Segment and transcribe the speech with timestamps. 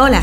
[0.00, 0.22] Hola,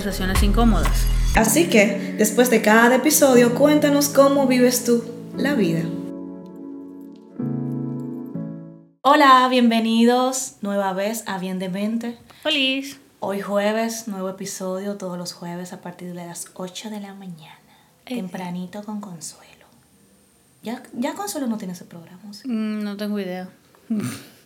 [0.00, 1.06] conversaciones incómodas.
[1.36, 5.04] Así que, después de cada episodio, cuéntanos cómo vives tú
[5.36, 5.82] la vida.
[9.02, 12.16] Hola, bienvenidos nueva vez a Bien de Mente.
[12.42, 12.98] Feliz.
[13.18, 17.58] Hoy jueves, nuevo episodio, todos los jueves a partir de las 8 de la mañana.
[18.06, 18.14] Eh.
[18.14, 19.66] Tempranito con Consuelo.
[20.62, 22.22] ¿Ya, ya Consuelo no tiene ese programa?
[22.44, 23.50] Mm, no tengo idea.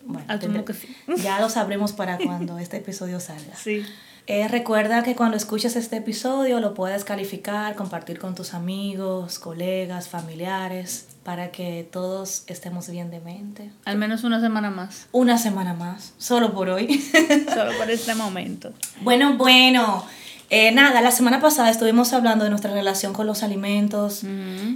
[0.05, 0.89] Bueno, que sí.
[1.19, 3.55] ya lo sabremos para cuando este episodio salga.
[3.55, 3.85] Sí.
[4.27, 10.09] Eh, recuerda que cuando escuches este episodio lo puedes calificar, compartir con tus amigos, colegas,
[10.09, 13.71] familiares, para que todos estemos bien de mente.
[13.85, 15.09] Al menos una semana más.
[15.13, 16.99] Una semana más, solo por hoy.
[17.55, 18.73] solo por este momento.
[19.03, 20.05] Bueno, bueno.
[20.51, 24.23] Eh, nada, la semana pasada estuvimos hablando de nuestra relación con los alimentos,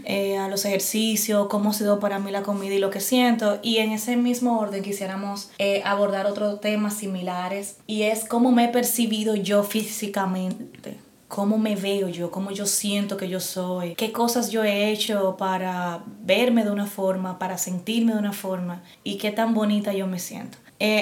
[0.05, 3.59] eh, a los ejercicios, cómo ha sido para mí la comida y lo que siento.
[3.63, 8.65] Y en ese mismo orden quisiéramos eh, abordar otros temas similares y es cómo me
[8.65, 14.13] he percibido yo físicamente cómo me veo yo, cómo yo siento que yo soy, qué
[14.13, 19.19] cosas yo he hecho para verme de una forma, para sentirme de una forma y
[19.19, 20.57] qué tan bonita yo me siento.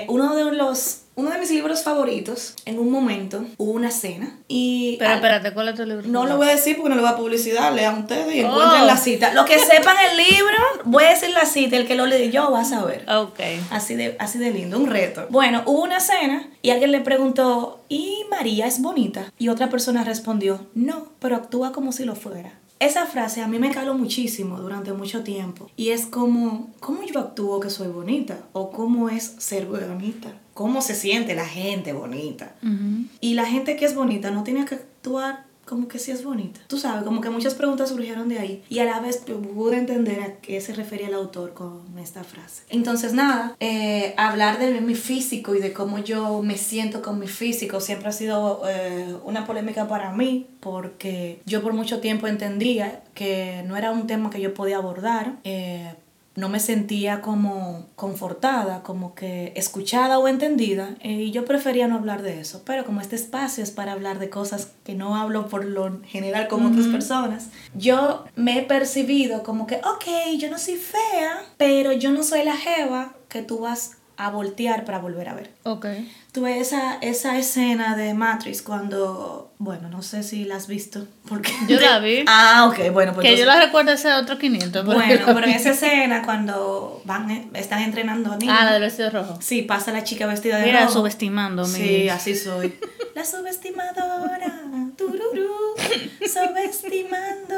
[0.08, 4.96] uno de los uno de mis libros favoritos, en un momento, hubo una cena y...
[4.98, 6.06] Pero espérate, ¿cuál es tu libro?
[6.06, 8.82] No lo voy a decir porque no le va a publicidad, lean ustedes y encuentren
[8.82, 8.86] oh.
[8.86, 9.32] la cita.
[9.32, 12.50] Los que sepan el libro, voy a decir la cita, el que lo lee yo
[12.52, 13.06] va a saber.
[13.10, 13.40] Ok.
[13.70, 15.26] Así de, así de lindo, un reto.
[15.30, 19.32] Bueno, hubo una cena y alguien le preguntó, ¿y María es bonita?
[19.38, 22.52] Y otra persona respondió, no, pero actúa como si lo fuera.
[22.78, 27.20] Esa frase a mí me caló muchísimo durante mucho tiempo y es como, ¿cómo yo
[27.20, 28.36] actúo que soy bonita?
[28.52, 30.34] ¿O cómo es ser bonita?
[30.56, 32.54] ¿Cómo se siente la gente bonita?
[33.20, 36.60] Y la gente que es bonita no tiene que actuar como que sí es bonita.
[36.66, 40.20] Tú sabes, como que muchas preguntas surgieron de ahí y a la vez pude entender
[40.20, 42.62] a qué se refería el autor con esta frase.
[42.70, 47.26] Entonces, nada, eh, hablar de mi físico y de cómo yo me siento con mi
[47.26, 53.02] físico siempre ha sido eh, una polémica para mí porque yo por mucho tiempo entendía
[53.12, 55.34] que no era un tema que yo podía abordar.
[55.44, 55.92] Eh,
[56.36, 61.96] no me sentía como confortada, como que escuchada o entendida, eh, y yo prefería no
[61.96, 62.62] hablar de eso.
[62.64, 66.46] Pero como este espacio es para hablar de cosas que no hablo por lo general
[66.48, 71.92] con otras personas, yo me he percibido como que, ok, yo no soy fea, pero
[71.92, 75.50] yo no soy la jeva que tú vas a voltear para volver a ver.
[75.64, 75.86] Ok.
[76.32, 81.06] Tuve esa, esa escena de Matrix cuando, bueno, no sé si la has visto.
[81.28, 82.24] Porque yo la vi.
[82.26, 83.12] Ah, ok, bueno.
[83.14, 84.84] Pues que yo la recuerdo ese otro 500.
[84.84, 88.54] Bueno, pero en esa escena cuando van, eh, están entrenando niños.
[88.58, 89.38] Ah, la del vestido rojo.
[89.40, 90.92] Sí, pasa la chica vestida de Mira, rojo.
[90.94, 91.64] subestimando.
[91.64, 92.74] Sí, así soy.
[93.14, 94.62] la subestimadora.
[94.96, 95.74] Tururú,
[96.26, 97.55] subestimando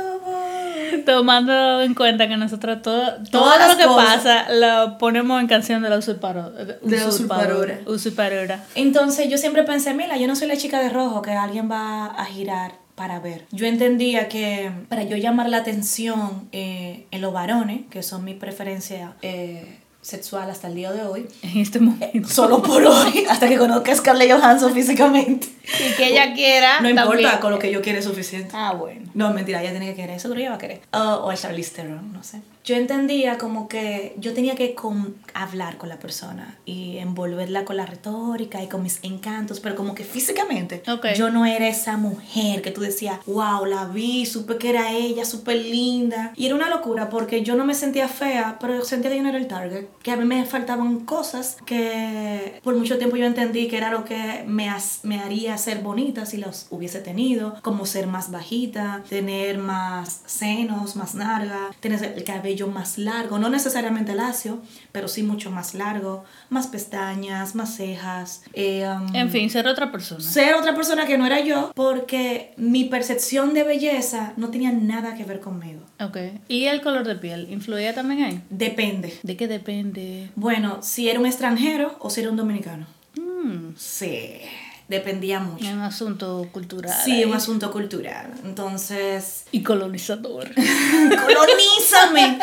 [1.09, 5.89] Tomando en cuenta que nosotros todo, todo lo que pasa lo ponemos en canción de
[5.89, 6.51] la usurpadora.
[6.51, 7.79] De la usurpadora.
[7.87, 8.65] Usurpadora.
[8.75, 12.07] Entonces yo siempre pensé, mira, yo no soy la chica de rojo que alguien va
[12.07, 13.47] a girar para ver.
[13.53, 18.35] Yo entendía que para yo llamar la atención eh, en los varones, que son mi
[18.35, 21.27] preferencia eh, sexual hasta el día de hoy.
[21.43, 22.29] En este momento.
[22.29, 25.49] Solo por hoy, hasta que conozca a Scarlett Johansson físicamente.
[25.65, 26.81] Y que ella quiera.
[26.81, 28.51] No importa, con lo que yo quiera es suficiente.
[28.55, 29.11] Ah, bueno.
[29.15, 30.81] No, mentira, ella tiene que querer eso, pero ella va a querer.
[30.93, 35.79] o a Charlize Theron, no sé yo entendía como que yo tenía que con, hablar
[35.79, 40.05] con la persona y envolverla con la retórica y con mis encantos, pero como que
[40.05, 40.83] físicamente
[41.17, 45.25] yo no era esa mujer que tú decías, wow, la vi, supe que era ella,
[45.25, 46.35] súper linda.
[46.37, 49.31] Y era una locura porque yo no me sentía fea, pero sentía que yo no
[49.31, 53.69] era el target, que a mí me faltaban cosas que por mucho tiempo yo entendí
[53.69, 54.71] que era lo que me,
[55.05, 60.97] me haría ser bonita si los hubiese tenido, como ser más bajita, tener más senos,
[60.97, 64.61] más larga, tener el cabello más largo, no necesariamente lacio,
[64.93, 68.43] pero sí mucho más largo, más pestañas, más cejas.
[68.53, 70.21] Eh, um, en fin, ser otra persona.
[70.21, 75.15] Ser otra persona que no era yo, porque mi percepción de belleza no tenía nada
[75.15, 75.81] que ver conmigo.
[76.01, 76.17] Ok.
[76.49, 77.49] ¿Y el color de piel?
[77.51, 78.43] ¿Influía también ahí?
[78.51, 79.19] Depende.
[79.23, 80.31] ¿De qué depende?
[80.35, 82.87] Bueno, si era un extranjero o si era un dominicano.
[83.17, 83.75] Mm.
[83.77, 84.41] Sí.
[84.89, 85.65] Dependía mucho.
[85.65, 86.95] Es un asunto cultural.
[87.05, 87.25] Sí, ahí.
[87.25, 88.33] un asunto cultural.
[88.45, 90.49] Entonces, Y colonizador.
[91.27, 92.39] ¡Colonízame!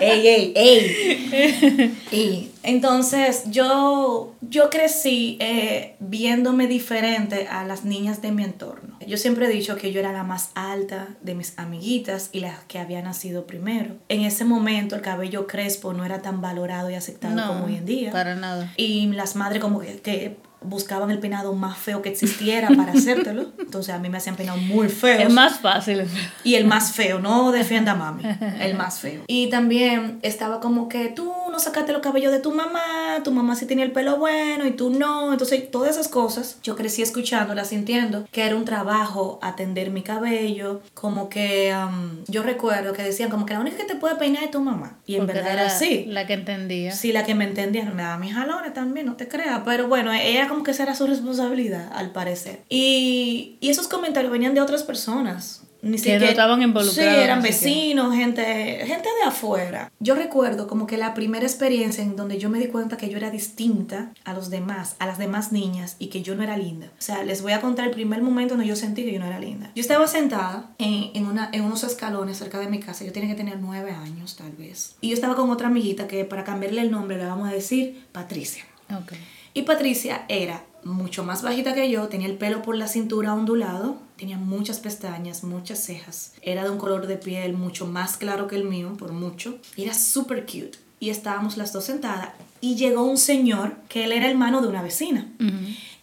[0.00, 2.52] ¡Ey, ey, ey!
[2.62, 8.96] Entonces yo, yo crecí eh, viéndome diferente a las niñas de mi entorno.
[9.06, 12.56] Yo siempre he dicho que yo era la más alta de mis amiguitas y la
[12.68, 13.96] que había nacido primero.
[14.08, 17.76] En ese momento el cabello crespo no era tan valorado y aceptado No, como hoy
[17.76, 18.12] en día.
[18.12, 18.72] para nada.
[18.76, 23.52] Y las madres como que, que buscaban el peinado más feo que existiera para hacértelo.
[23.58, 25.22] Entonces a mí me hacían peinados muy feos.
[25.22, 26.04] Es más fácil.
[26.44, 28.22] Y el más feo, no defienda a mami,
[28.60, 29.22] el más feo.
[29.32, 33.54] Y también estaba como que tú no sacaste los cabellos de tu mamá, tu mamá
[33.54, 35.32] sí tenía el pelo bueno y tú no.
[35.32, 40.80] Entonces, todas esas cosas, yo crecí escuchándolas, sintiendo que era un trabajo atender mi cabello.
[40.94, 44.44] Como que um, yo recuerdo que decían como que la única que te puede peinar
[44.44, 44.98] es tu mamá.
[45.06, 46.06] Y en Porque verdad era así.
[46.06, 46.92] La que entendía.
[46.92, 49.62] Sí, la que me entendía, me daba mis jalones también, no te creas.
[49.64, 52.62] Pero bueno, ella como que esa era su responsabilidad, al parecer.
[52.68, 55.62] Y, y esos comentarios venían de otras personas.
[55.82, 57.68] Ni Que no estaban involucrados, Sí, eran siquiera.
[57.74, 58.44] vecinos, gente,
[58.86, 59.90] gente de afuera.
[59.98, 63.16] Yo recuerdo como que la primera experiencia en donde yo me di cuenta que yo
[63.16, 66.86] era distinta a los demás, a las demás niñas, y que yo no era linda.
[66.86, 69.26] O sea, les voy a contar el primer momento donde yo sentí que yo no
[69.26, 69.72] era linda.
[69.74, 73.04] Yo estaba sentada en, en, una, en unos escalones cerca de mi casa.
[73.04, 74.94] Yo tenía que tener nueve años, tal vez.
[75.00, 78.04] Y yo estaba con otra amiguita que para cambiarle el nombre le vamos a decir
[78.12, 78.64] Patricia.
[78.90, 79.14] Ok.
[79.54, 83.96] Y Patricia era mucho más bajita que yo, tenía el pelo por la cintura ondulado,
[84.16, 88.56] tenía muchas pestañas, muchas cejas, era de un color de piel mucho más claro que
[88.56, 90.78] el mío, por mucho, y era súper cute.
[91.00, 92.28] Y estábamos las dos sentadas
[92.60, 95.26] y llegó un señor que él era hermano de una vecina.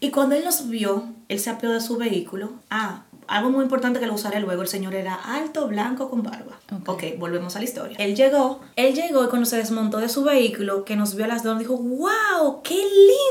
[0.02, 2.52] Y cuando él nos vio, él se apeó de su vehículo.
[2.70, 4.62] Ah, algo muy importante que lo usaré luego.
[4.62, 6.60] El señor era alto, blanco, con barba.
[6.72, 6.90] Ok.
[6.90, 7.98] ok, volvemos a la historia.
[8.00, 11.28] Él llegó, él llegó y cuando se desmontó de su vehículo, que nos vio a
[11.28, 12.76] las dos, dijo, wow, qué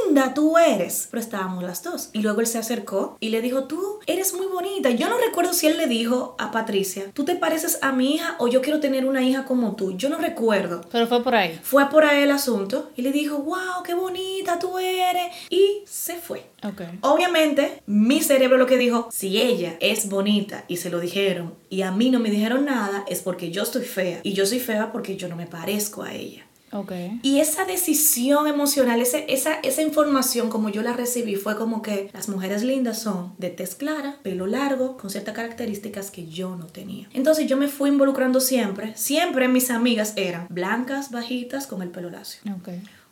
[0.07, 1.09] linda tú eres.
[1.11, 2.11] Pero estábamos las dos.
[2.13, 4.91] Y luego él se acercó y le dijo, tú eres muy bonita.
[4.91, 8.37] Yo no recuerdo si él le dijo a Patricia, tú te pareces a mi hija
[8.39, 9.97] o yo quiero tener una hija como tú.
[9.97, 10.83] Yo no recuerdo.
[10.91, 11.59] Pero fue por ahí.
[11.63, 15.35] Fue por ahí el asunto y le dijo, wow, qué bonita tú eres.
[15.51, 16.45] Y se fue.
[16.63, 16.83] Ok.
[17.03, 21.83] Obviamente, mi cerebro lo que dijo, si ella es bonita y se lo dijeron y
[21.83, 24.21] a mí no me dijeron nada, es porque yo estoy fea.
[24.23, 26.45] Y yo soy fea porque yo no me parezco a ella.
[26.73, 26.93] Ok.
[27.23, 32.11] Y esa decisión emocional, ese, esa, esa información como yo la recibí fue como que
[32.13, 36.67] las mujeres lindas son de tez clara, pelo largo, con ciertas características que yo no
[36.67, 37.09] tenía.
[37.15, 38.93] Entonces yo me fui involucrando siempre.
[38.97, 42.41] Siempre mis amigas eran blancas, bajitas, con el pelo lacio.
[42.55, 42.69] Ok.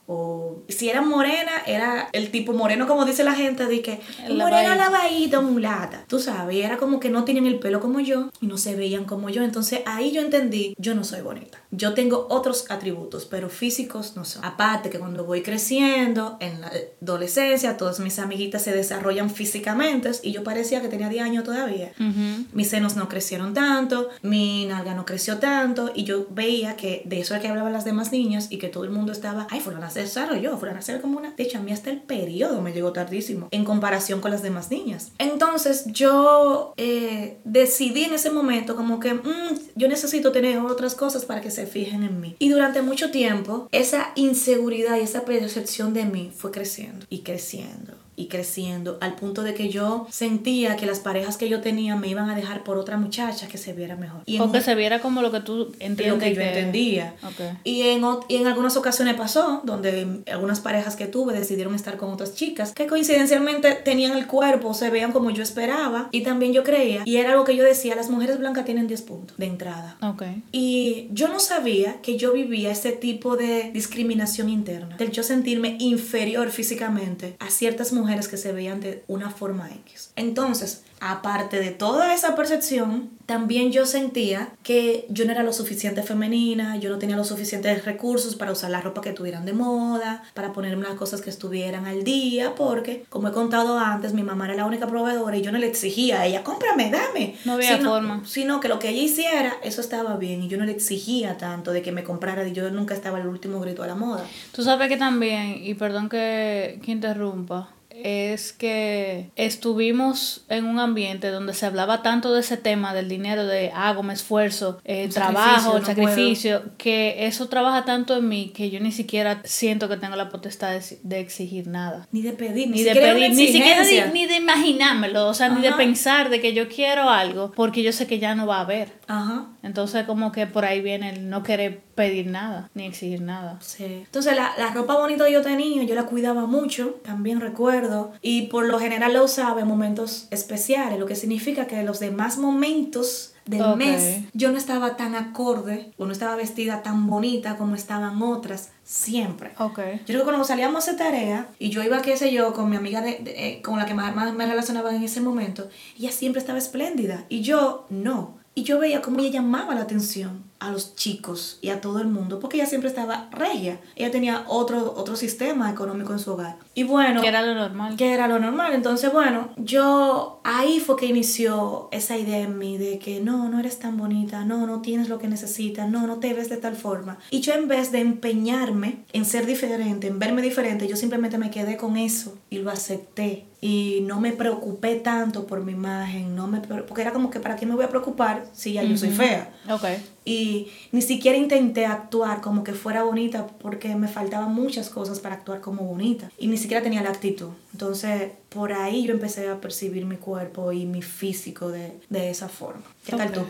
[0.06, 4.36] O si era morena, era el tipo moreno, como dice la gente, de que El
[4.36, 6.04] morena lavadita, mulata.
[6.06, 8.76] Tú sabes, y era como que no tenían el pelo como yo y no se
[8.76, 9.42] veían como yo.
[9.42, 11.58] Entonces ahí yo entendí, yo no soy bonita.
[11.70, 14.44] Yo tengo otros atributos, pero físicos no son.
[14.44, 16.70] Aparte que cuando voy creciendo, en la
[17.02, 21.92] adolescencia, todas mis amiguitas se desarrollan físicamente y yo parecía que tenía 10 años todavía.
[21.98, 22.46] Ujú.
[22.52, 27.20] Mis senos no crecieron tanto, mi nalga no creció tanto y yo veía que de
[27.20, 29.90] eso es que hablaban las demás niñas y que todo el mundo estaba, ay, fulana
[29.96, 31.34] se desarrolló, fulana se ve como una...
[31.38, 35.12] Hecho, a mí hasta el periodo me llegó tardísimo en comparación con las demás niñas.
[35.18, 41.24] Entonces yo eh, decidí en ese momento como que "Mm, yo necesito tener otras cosas
[41.24, 42.36] para que se fijen en mí.
[42.38, 47.94] Y durante mucho tiempo esa inseguridad y esa percepción de mí fue creciendo y creciendo
[48.16, 52.08] y creciendo al punto de que yo sentía que las parejas que yo tenía me
[52.08, 54.22] iban a dejar por otra muchacha que se viera mejor.
[54.26, 56.08] Y en O que se viera como lo que tú entiendes.
[56.08, 57.14] lo que yo entendía.
[57.22, 57.58] Ok.
[57.64, 62.10] Y en, y en algunas ocasiones pasó, donde algunas parejas que tuve decidieron estar con
[62.10, 66.64] otras chicas que coincidencialmente tenían el cuerpo, se veían como yo esperaba y también yo
[66.64, 67.02] creía.
[67.04, 69.98] Y era algo que yo decía, las mujeres blancas tienen 10 puntos de entrada.
[70.00, 70.22] Ok.
[70.52, 75.76] Y yo no sabía que yo vivía ese tipo de discriminación interna, del yo sentirme
[75.80, 80.10] inferior físicamente a ciertas mujeres que se veían de una forma X.
[80.16, 86.02] Entonces, aparte de toda esa percepción, también yo sentía que yo no era lo suficiente
[86.02, 90.22] femenina, yo no tenía los suficientes recursos para usar la ropa que tuvieran de moda,
[90.34, 94.46] para ponerme las cosas que estuvieran al día, porque, como he contado antes, mi mamá
[94.46, 97.34] era la única proveedora y yo no le exigía a ella, cómprame, dame.
[97.44, 98.22] No había Sino- forma.
[98.24, 101.72] sino que lo que ella hiciera, eso estaba bien y yo no le exigía tanto
[101.72, 104.24] de que me comprara y yo nunca estaba el último grito a la moda.
[104.52, 107.70] Tú sabes que también, y perdón que, que interrumpa,
[108.02, 113.46] es que estuvimos en un ambiente donde se hablaba tanto de ese tema del dinero,
[113.46, 118.16] de hago, me esfuerzo, el El trabajo, sacrificio, el no sacrificio, que eso trabaja tanto
[118.16, 122.06] en mí que yo ni siquiera siento que tengo la potestad de, de exigir nada.
[122.12, 125.48] Ni de pedir, Ni ni, de pedir, ni siquiera de, ni de imaginármelo, o sea,
[125.48, 128.58] ni de pensar de que yo quiero algo, porque yo sé que ya no va
[128.58, 128.92] a haber.
[129.06, 129.46] Ajá.
[129.62, 133.58] Entonces como que por ahí viene el no querer pedir nada, ni exigir nada.
[133.60, 133.84] Sí.
[134.04, 138.42] Entonces la, la ropa bonita que yo tenía, yo la cuidaba mucho, también recuerdo, y
[138.42, 143.32] por lo general la usaba en momentos especiales, lo que significa que los demás momentos
[143.46, 143.76] del Ok.
[143.76, 148.70] mes yo no estaba tan acorde o no estaba vestida tan bonita como estaban otras
[148.82, 149.52] siempre.
[149.58, 149.78] Ok.
[150.00, 152.68] Yo creo que cuando salíamos a hacer tarea y yo iba, qué sé yo, con
[152.68, 155.68] mi amiga de, de- eh, con la que más, más me relacionaba en ese momento,
[155.98, 158.36] ella siempre estaba espléndida y yo no.
[158.58, 162.08] Y yo veía cómo ella llamaba la atención a los chicos y a todo el
[162.08, 163.78] mundo porque ella siempre estaba regia.
[163.94, 166.56] Ella tenía otro, otro sistema económico en su hogar.
[166.74, 167.96] Y bueno, Que era lo normal.
[167.96, 168.72] que era lo normal.
[168.74, 173.60] Entonces, bueno, yo ahí fue que inició esa idea en mí de que no, no
[173.60, 176.74] eres tan bonita, no, no tienes lo que necesitas, no, no te ves de tal
[176.76, 177.18] forma.
[177.30, 181.50] Y yo en vez de empeñarme en ser diferente, en verme diferente, yo simplemente me
[181.50, 183.46] quedé con eso y lo acepté.
[183.60, 187.56] Y no me preocupé tanto por mi imagen, no me porque era como que para
[187.56, 189.52] qué me voy a preocupar si ya yo soy fea.
[189.70, 189.84] Ok.
[190.26, 195.36] Y ni siquiera intenté actuar como que fuera bonita porque me faltaban muchas cosas para
[195.36, 196.30] actuar como bonita.
[196.36, 197.50] Y ni siquiera tenía la actitud.
[197.72, 202.48] Entonces, por ahí yo empecé a percibir mi cuerpo y mi físico de, de esa
[202.48, 202.82] forma.
[203.04, 203.42] ¿Qué tal tú?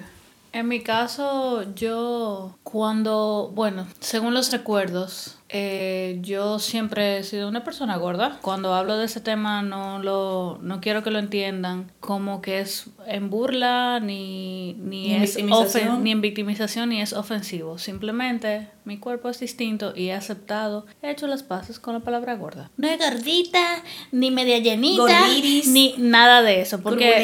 [0.53, 7.63] En mi caso, yo cuando, bueno, según los recuerdos, eh, yo siempre he sido una
[7.63, 8.39] persona gorda.
[8.43, 12.87] Cuando hablo de ese tema no lo no quiero que lo entiendan como que es
[13.07, 17.79] en burla ni, ni, es ofen- ni en victimización ni es ofensivo.
[17.79, 22.35] Simplemente mi cuerpo es distinto y he aceptado, he hecho las paces con la palabra
[22.35, 22.71] gorda.
[22.77, 23.65] No es gordita,
[24.13, 25.69] ni media llenita, Gordiris.
[25.69, 26.81] ni nada de eso.
[26.83, 27.15] Porque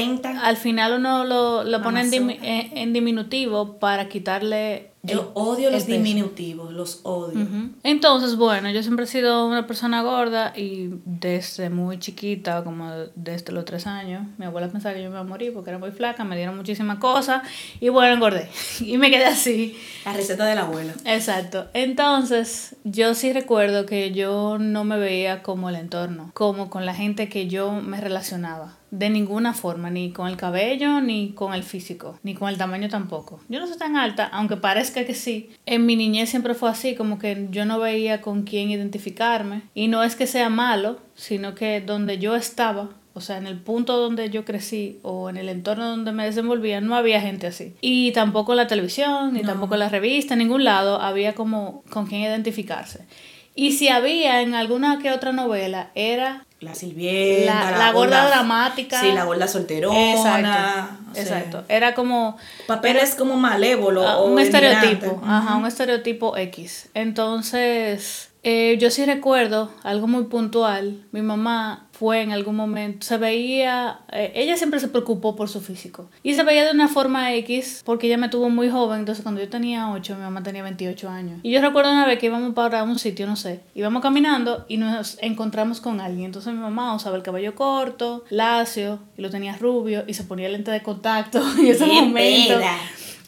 [0.43, 2.47] al final uno lo, lo pone en, dimi- Mamazota.
[2.47, 4.92] en- en diminutivo para quitarle...
[5.05, 7.45] Yo el- odio los diminutivos, los odio.
[7.83, 13.51] Entonces, bueno, yo siempre he sido una persona gorda y desde muy chiquita, como desde
[13.51, 15.91] los tres años, mi abuela pensaba que yo me iba a morir porque era muy
[15.91, 17.43] flaca, me dieron muchísimas cosas
[17.81, 18.49] y bueno, engordé
[18.81, 19.77] y me quedé así.
[20.05, 20.93] La receta de la abuela.
[21.05, 21.67] Exacto.
[21.75, 26.95] Entonces, yo sí recuerdo que yo no me veía como el entorno, como con la
[26.95, 28.77] gente que yo me relacionaba.
[28.93, 32.91] De ninguna forma, ni con el cabello, ni con el físico, ni con el tamaño
[32.91, 33.41] tampoco.
[33.49, 35.49] Yo no soy tan alta, aunque parezca que sí.
[35.65, 39.63] En mi niñez siempre fue así, como que yo no veía con quién identificarme.
[39.75, 43.59] Y no es que sea malo, sino que donde yo estaba, o sea, en el
[43.59, 47.75] punto donde yo crecí o en el entorno donde me desenvolvía, no había gente así.
[47.81, 49.49] Y tampoco en la televisión, ni No.
[49.49, 53.07] tampoco en la revista, en ningún lado había como con quién identificarse.
[53.55, 59.01] Y si había en alguna que otra novela, era La Silvienda, La- la gorda dramática.
[59.01, 60.13] Sí, la gorda solterona.
[60.13, 61.11] Exacto.
[61.11, 61.65] o sea, Exacto.
[61.69, 65.21] Era como Papeles como malévolo ah, o un estereotipo.
[65.27, 66.89] Ajá, un estereotipo X.
[66.95, 71.05] Entonces, eh, yo sí recuerdo algo muy puntual.
[71.13, 75.61] Mi mamá fue en algún momento, se veía, eh, ella siempre se preocupó por su
[75.61, 76.11] físico.
[76.25, 79.01] Y se veía de una forma X porque ella me tuvo muy joven.
[79.01, 81.41] Entonces, cuando yo tenía 8, mi mamá tenía 28 años.
[81.45, 84.79] Y yo recuerdo una vez que íbamos para un sitio, no sé, íbamos caminando y
[84.79, 86.27] nos encontramos con alguien.
[86.27, 90.49] Entonces, mi mamá usaba el cabello corto, lacio, y lo tenía rubio, y se ponía
[90.49, 91.41] lente de contacto.
[91.63, 92.77] Y ese ¡Qué momento peda!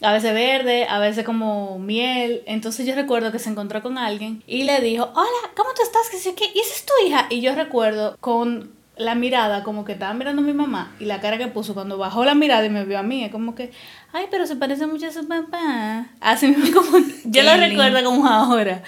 [0.05, 2.43] A veces verde, a veces como miel.
[2.47, 6.09] Entonces yo recuerdo que se encontró con alguien y le dijo, hola, ¿cómo tú estás?
[6.11, 7.27] Que sé qué, y esa es tu hija.
[7.31, 11.21] Y yo recuerdo con la mirada como que estaba mirando a mi mamá y la
[11.21, 13.73] cara que puso cuando bajó la mirada y me vio a mí, es como que,
[14.13, 16.07] ay, pero se parece mucho a su papá.
[16.21, 18.83] Así mismo como, yo lo Qué recuerdo como ahora,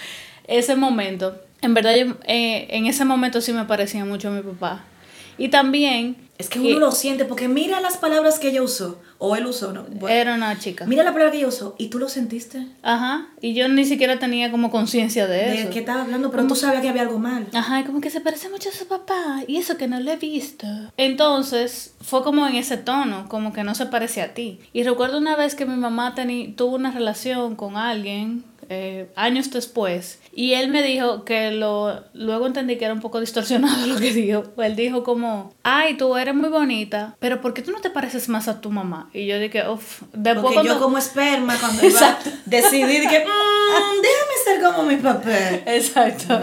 [0.47, 1.41] ese momento.
[1.63, 4.85] En verdad, yo, eh, en ese momento sí me parecía mucho a mi papá.
[5.39, 6.17] Y también...
[6.39, 9.01] Es que uno lo siente porque mira las palabras que ella usó.
[9.19, 9.85] O él usó, ¿no?
[9.85, 10.85] Bueno, Era una chica.
[10.87, 12.67] mira la palabra que ella usó y tú lo sentiste.
[12.83, 15.71] Ajá, y yo ni siquiera tenía como conciencia de De eso.
[15.71, 17.47] qué estaba hablando, pero tú sabías que había algo mal.
[17.55, 20.11] Ajá, y como que se parece mucho a su papá, y eso que no lo
[20.11, 20.67] he visto.
[20.97, 24.59] Entonces, fue como en ese tono, como que no se parece a ti.
[24.73, 26.15] Y recuerdo una vez que mi mamá
[26.57, 32.47] tuvo una relación con alguien, eh, años después, y él me dijo que lo, luego
[32.47, 34.45] entendí que era un poco distorsionado lo que dijo.
[34.59, 38.29] Él dijo como, ay, tú eres muy bonita, pero ¿por qué tú no te pareces
[38.29, 39.11] más a tu mamá?
[39.13, 40.75] Y yo dije, uff, después Porque cuando...
[40.75, 45.31] yo como esperma cuando iba decidir que "Mm, déjame ser como mi papá.
[45.67, 46.41] Exacto.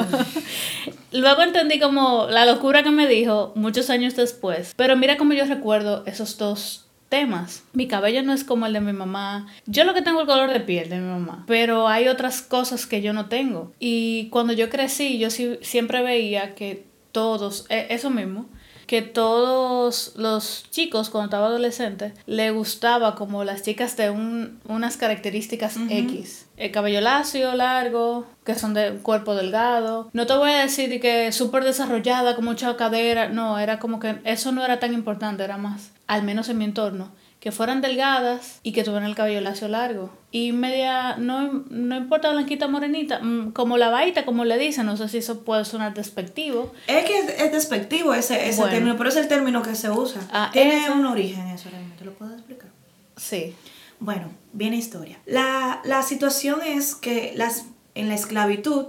[1.12, 4.74] Luego entendí como la locura que me dijo muchos años después.
[4.76, 6.83] Pero mira cómo yo recuerdo esos dos
[7.14, 7.64] temas.
[7.74, 9.46] Mi cabello no es como el de mi mamá.
[9.68, 11.44] Yo lo que tengo es el color de piel de mi mamá.
[11.46, 13.72] Pero hay otras cosas que yo no tengo.
[13.80, 18.48] Y cuando yo crecí, yo sí- siempre veía que todos, e- eso mismo,
[18.88, 24.98] que todos los chicos cuando estaba adolescente le gustaba como las chicas de un, unas
[24.98, 26.48] características X.
[26.58, 30.10] El cabello lacio, largo, que son de cuerpo delgado.
[30.14, 33.30] No te voy a decir de que súper desarrollada, con mucha cadera.
[33.30, 36.66] No, era como que eso no era tan importante, era más al menos en mi
[36.66, 40.10] entorno, que fueran delgadas y que tuvieran el cabello lacio largo.
[40.32, 44.96] Y media, no, no importa blanquita morenita, mm, como la vaita, como le dicen, no
[44.96, 46.72] sé si eso puede sonar despectivo.
[46.88, 48.74] Es que es despectivo ese, ese Bueno.
[48.74, 50.22] término, pero es el término que se usa.
[50.32, 50.94] Ah, Tiene eso.
[50.94, 52.70] un origen eso realmente, ¿lo puedo explicar?
[53.18, 53.54] Sí.
[54.00, 55.20] Bueno, viene historia.
[55.26, 58.86] La, la situación es que las, en la esclavitud,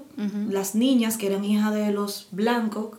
[0.49, 2.91] las niñas que eran hijas de los blancos,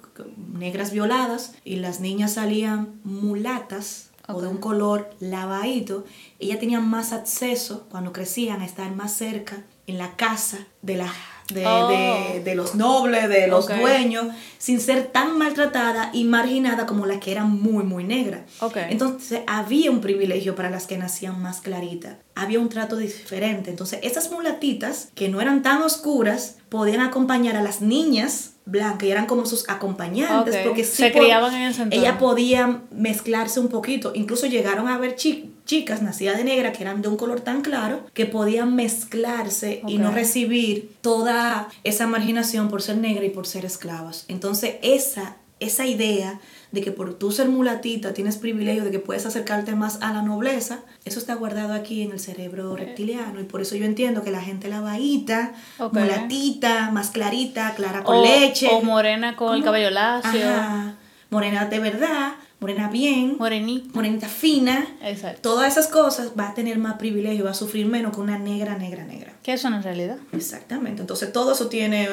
[0.54, 6.06] negras violadas, y las niñas salían mulatas o de un color lavadito,
[6.40, 11.14] ellas tenían más acceso cuando crecían a estar más cerca en la casa de la
[11.54, 11.88] de, Oh.
[11.90, 14.26] de- de los nobles, de los dueños,
[14.58, 18.42] sin ser tan maltratada y marginada como las que eran muy, muy negras.
[18.90, 22.16] Entonces había un privilegio para las que nacían más claritas.
[22.34, 23.70] Había un trato diferente.
[23.70, 29.12] Entonces esas mulatitas que no eran tan oscuras podían acompañar a las niñas blancas y
[29.12, 32.04] eran como sus acompañantes porque sí Se criaban en ese entorno.
[32.04, 34.12] Ellas podían mezclarse un poquito.
[34.16, 37.62] Incluso llegaron a ver chi- chicas nacidas de negra que eran de un color tan
[37.62, 43.48] claro que podían mezclarse y no recibir toda esa marginación por ser negra y por
[43.48, 44.26] ser esclavas.
[44.28, 46.40] Entonces esa, esa idea
[46.72, 50.22] de que por tú ser mulatita tienes privilegio de que puedes acercarte más a la
[50.22, 54.32] nobleza, eso está guardado aquí en el cerebro reptiliano y por eso yo entiendo que
[54.32, 55.94] la gente lavadita, Ok.
[55.94, 58.68] mulatita, más clarita, clara con O, leche.
[58.72, 60.48] o morena con el cabello lacio.
[60.50, 60.96] Ajá.
[61.30, 63.90] Morena de verdad, morena bien, Morenita.
[63.94, 64.88] morenita fina.
[65.02, 65.42] Exacto.
[65.42, 68.78] Todas esas cosas va a tener más privilegio, va a sufrir menos que una negra,
[68.78, 69.34] negra, negra.
[69.44, 70.18] ¿Qué es eso en realidad?
[70.32, 71.02] Exactamente.
[71.02, 72.08] Entonces todo eso tiene,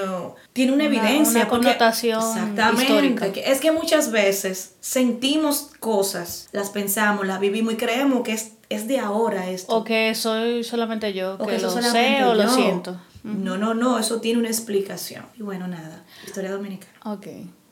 [0.52, 1.40] tiene una, Una- evidencia.
[1.42, 2.82] una porque- connotación Exactamente.
[2.82, 3.32] histórica.
[3.32, 8.52] que- Es que muchas veces sentimos cosas, las pensamos, las vivimos y creemos que es,
[8.68, 9.74] es de ahora esto.
[9.74, 13.00] O que soy solamente yo, O que lo sé o lo siento.
[13.22, 15.24] No, no, no, eso tiene una explicación.
[15.38, 16.92] Y bueno, nada, historia dominicana.
[17.04, 17.26] Ok,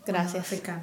[0.07, 0.41] gracias.
[0.45, 0.83] africana.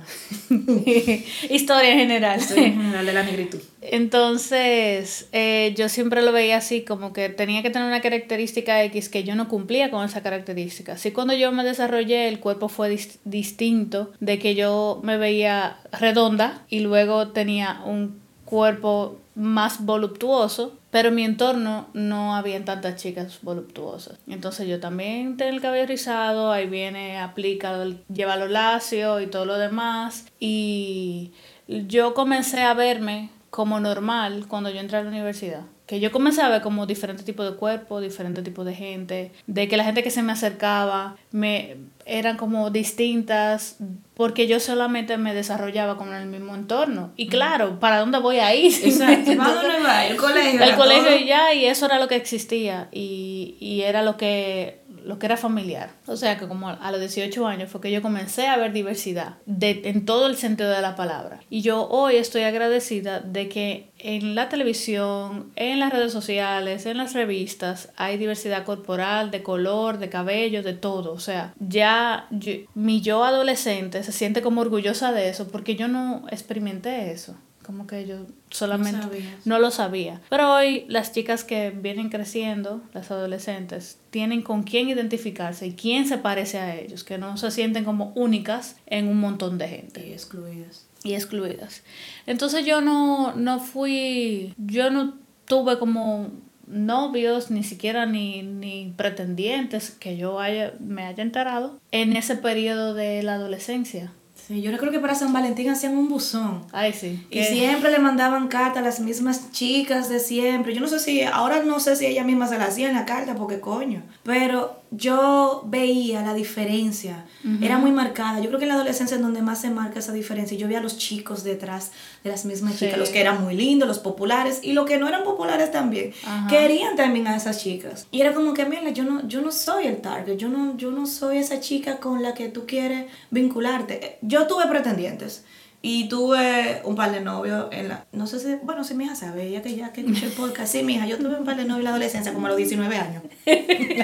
[1.50, 2.40] Historia en general.
[2.40, 3.60] Historia en general de la negritud.
[3.82, 9.10] Entonces, eh, yo siempre lo veía así, como que tenía que tener una característica X
[9.10, 10.94] que yo no cumplía con esa característica.
[10.94, 15.78] Así cuando yo me desarrollé, el cuerpo fue dis- distinto, de que yo me veía
[15.92, 22.96] redonda y luego tenía un cuerpo más voluptuoso, pero en mi entorno no habían tantas
[22.96, 24.18] chicas voluptuosas.
[24.28, 29.46] Entonces yo también tengo el cabello rizado, ahí viene, aplica, lleva lo lacio y todo
[29.46, 30.26] lo demás.
[30.40, 31.34] Y
[31.68, 35.62] yo comencé a verme como normal cuando yo entré a la universidad.
[35.86, 39.68] Que yo comencé a ver como diferentes tipos de cuerpos, diferentes tipos de gente, de
[39.68, 43.78] que la gente que se me acercaba me eran como distintas
[44.14, 47.12] porque yo solamente me desarrollaba como en el mismo entorno.
[47.16, 48.74] Y claro, ¿para dónde voy a ir?
[48.84, 49.36] Exacto.
[49.38, 50.06] ¿Para dónde va?
[50.08, 50.64] El colegio.
[50.64, 51.18] el colegio todo.
[51.18, 55.26] y ya, y eso era lo que existía y, y era lo que, lo que
[55.26, 55.92] era familiar.
[56.06, 59.38] O sea que como a los 18 años fue que yo comencé a ver diversidad
[59.46, 61.40] de, en todo el sentido de la palabra.
[61.50, 66.98] Y yo hoy estoy agradecida de que en la televisión, en las redes sociales, en
[66.98, 71.14] las revistas, hay diversidad corporal, de color, de cabello, de todo.
[71.14, 72.28] O sea, ya
[72.76, 77.36] mi yo adolescente se siente como orgullosa de eso porque yo no experimenté eso.
[77.66, 79.00] Como que yo solamente
[79.46, 80.22] no lo sabía.
[80.30, 86.08] Pero hoy las chicas que vienen creciendo, las adolescentes, tienen con quién identificarse y quién
[86.08, 90.08] se parece a ellos, que no se sienten como únicas en un montón de gente
[90.08, 90.88] Y excluidas.
[91.04, 91.84] y excluidas.
[92.26, 96.30] Entonces yo no, no fui, yo no tuve como
[96.68, 102.94] novios, ni siquiera ni, ni pretendientes que yo haya, me haya enterado en ese periodo
[102.94, 104.12] de la adolescencia.
[104.48, 106.64] Sí, yo recuerdo que para San Valentín hacían un buzón.
[106.72, 107.28] Ay, sí.
[107.30, 110.74] Y siempre le mandaban cartas a las mismas chicas de siempre.
[110.74, 113.04] Yo no sé si, ahora no sé si ella misma se la hacía en la
[113.04, 114.04] carta, porque coño.
[114.24, 117.26] Pero yo veía la diferencia.
[117.62, 118.40] Era muy marcada.
[118.40, 120.58] Yo creo que en la adolescencia es donde más se marca esa diferencia.
[120.58, 121.92] Yo veía a los chicos detrás
[122.24, 122.86] de las mismas Sí.
[122.86, 126.14] chicas, los que eran muy lindos, los populares y los que no eran populares también.
[126.26, 126.48] Ajá.
[126.48, 128.08] Querían también a esas chicas.
[128.12, 130.38] Y era como que, mira, yo no, yo no soy el target.
[130.38, 134.18] Yo no, yo no soy esa chica con la que tú quieres vincularte.
[134.22, 135.44] Yo tuve pretendientes.
[135.90, 138.06] Y tuve un par de novios en la...
[138.12, 138.56] No sé si...
[138.56, 140.70] Bueno, si mi hija sabe, ella que ya que escucha el podcast.
[140.70, 142.58] Sí, mi hija, yo tuve un par de novios en la adolescencia, como a los
[142.58, 143.24] 19 años.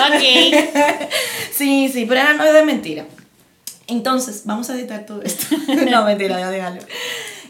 [0.00, 0.22] Ok.
[1.52, 3.04] sí, sí, pero eran novios de mentira.
[3.88, 5.56] Entonces, vamos a editar todo esto.
[5.90, 6.80] no, mentira, ya déjalo.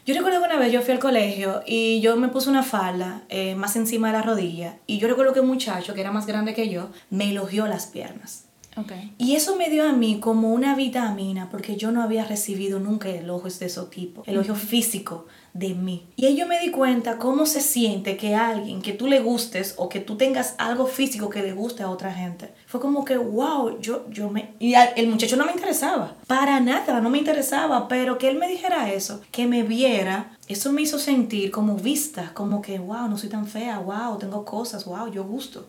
[0.07, 3.21] Yo recuerdo que una vez yo fui al colegio y yo me puse una falda
[3.29, 4.77] eh, más encima de la rodilla.
[4.87, 7.85] Y yo recuerdo que un muchacho que era más grande que yo me elogió las
[7.85, 8.45] piernas.
[8.81, 8.93] Ok.
[9.19, 13.09] Y eso me dio a mí como una vitamina, porque yo no había recibido nunca
[13.09, 16.07] elogios de ese tipo, elogio físico de mí.
[16.17, 19.75] Y ahí yo me di cuenta cómo se siente que alguien que tú le gustes
[19.77, 22.53] o que tú tengas algo físico que le guste a otra gente.
[22.67, 24.55] Fue como que, wow, yo, yo me...
[24.61, 26.17] Y el muchacho no me interesaba.
[26.27, 27.89] Para nada, no me interesaba.
[27.89, 32.33] Pero que él me dijera eso, que me viera, eso me hizo sentir como vista,
[32.35, 35.65] como que, wow, no soy tan fea, wow, tengo cosas, wow, yo gusto.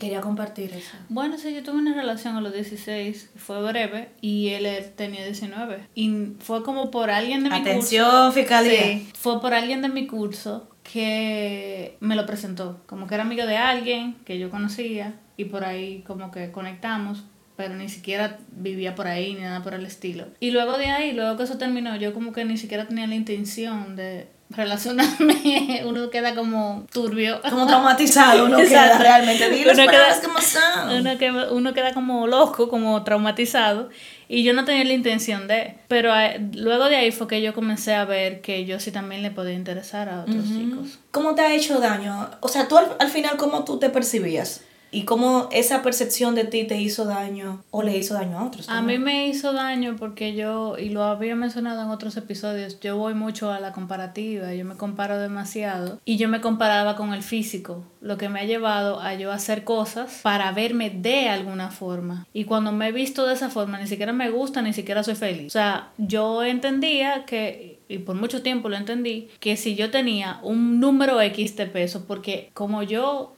[0.00, 0.96] Quería compartir eso.
[1.10, 5.88] Bueno, sí, yo tuve una relación a los 16, fue breve, y él tenía 19.
[5.94, 7.70] Y fue como por alguien de mi curso.
[7.70, 8.82] Atención, fiscalía.
[8.82, 12.80] Sí, fue por alguien de mi curso que me lo presentó.
[12.86, 17.24] Como que era amigo de alguien que yo conocía, y por ahí como que conectamos,
[17.56, 20.28] pero ni siquiera vivía por ahí ni nada por el estilo.
[20.40, 23.16] Y luego de ahí, luego que eso terminó, yo como que ni siquiera tenía la
[23.16, 27.40] intención de relacionarme, uno queda como turbio.
[27.48, 29.48] Como traumatizado, uno queda realmente.
[29.48, 33.88] uno queda, Uno, queda como loco, como traumatizado.
[34.28, 35.74] Y yo no tenía la intención de.
[35.88, 39.22] Pero eh, luego de ahí fue que yo comencé a ver que yo sí también
[39.22, 40.98] le podía interesar a otros chicos.
[41.10, 42.30] ¿Cómo te ha hecho daño?
[42.40, 44.62] O sea, tú al, al final, ¿cómo tú te percibías?
[44.92, 48.68] Y cómo esa percepción de ti te hizo daño o le hizo daño a otros.
[48.68, 52.96] A mí me hizo daño porque yo, y lo había mencionado en otros episodios, yo
[52.96, 57.22] voy mucho a la comparativa, yo me comparo demasiado y yo me comparaba con el
[57.22, 62.26] físico, lo que me ha llevado a yo hacer cosas para verme de alguna forma.
[62.32, 65.14] Y cuando me he visto de esa forma, ni siquiera me gusta, ni siquiera soy
[65.14, 65.46] feliz.
[65.46, 70.38] O sea, yo entendía que y por mucho tiempo lo entendí, que si yo tenía
[70.44, 73.34] un número X de peso, porque como yo,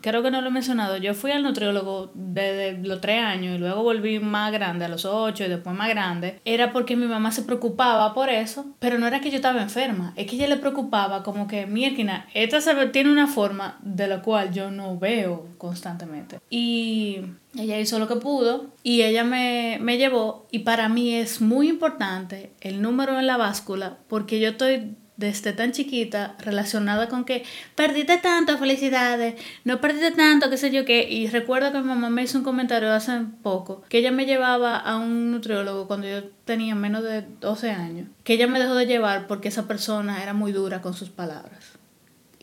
[0.00, 3.58] creo que no lo he mencionado, yo fui al nutriólogo desde los tres años y
[3.58, 7.32] luego volví más grande, a los ocho y después más grande, era porque mi mamá
[7.32, 10.56] se preocupaba por eso, pero no era que yo estaba enferma, es que ella le
[10.56, 12.60] preocupaba como que, mierda, esta
[12.92, 16.40] tiene una forma de la cual yo no veo constantemente.
[16.50, 17.20] Y
[17.58, 21.68] ella hizo lo que pudo y ella me, me, llevó y para mí es muy
[21.68, 27.44] importante el número en la báscula porque yo estoy desde tan chiquita relacionada con que
[27.76, 31.08] perdiste tanto, felicidades, no perdiste tanto, qué sé yo qué.
[31.08, 34.76] Y recuerdo que mi mamá me hizo un comentario hace poco que ella me llevaba
[34.76, 38.86] a un nutriólogo cuando yo tenía menos de 12 años, que ella me dejó de
[38.86, 41.71] llevar porque esa persona era muy dura con sus palabras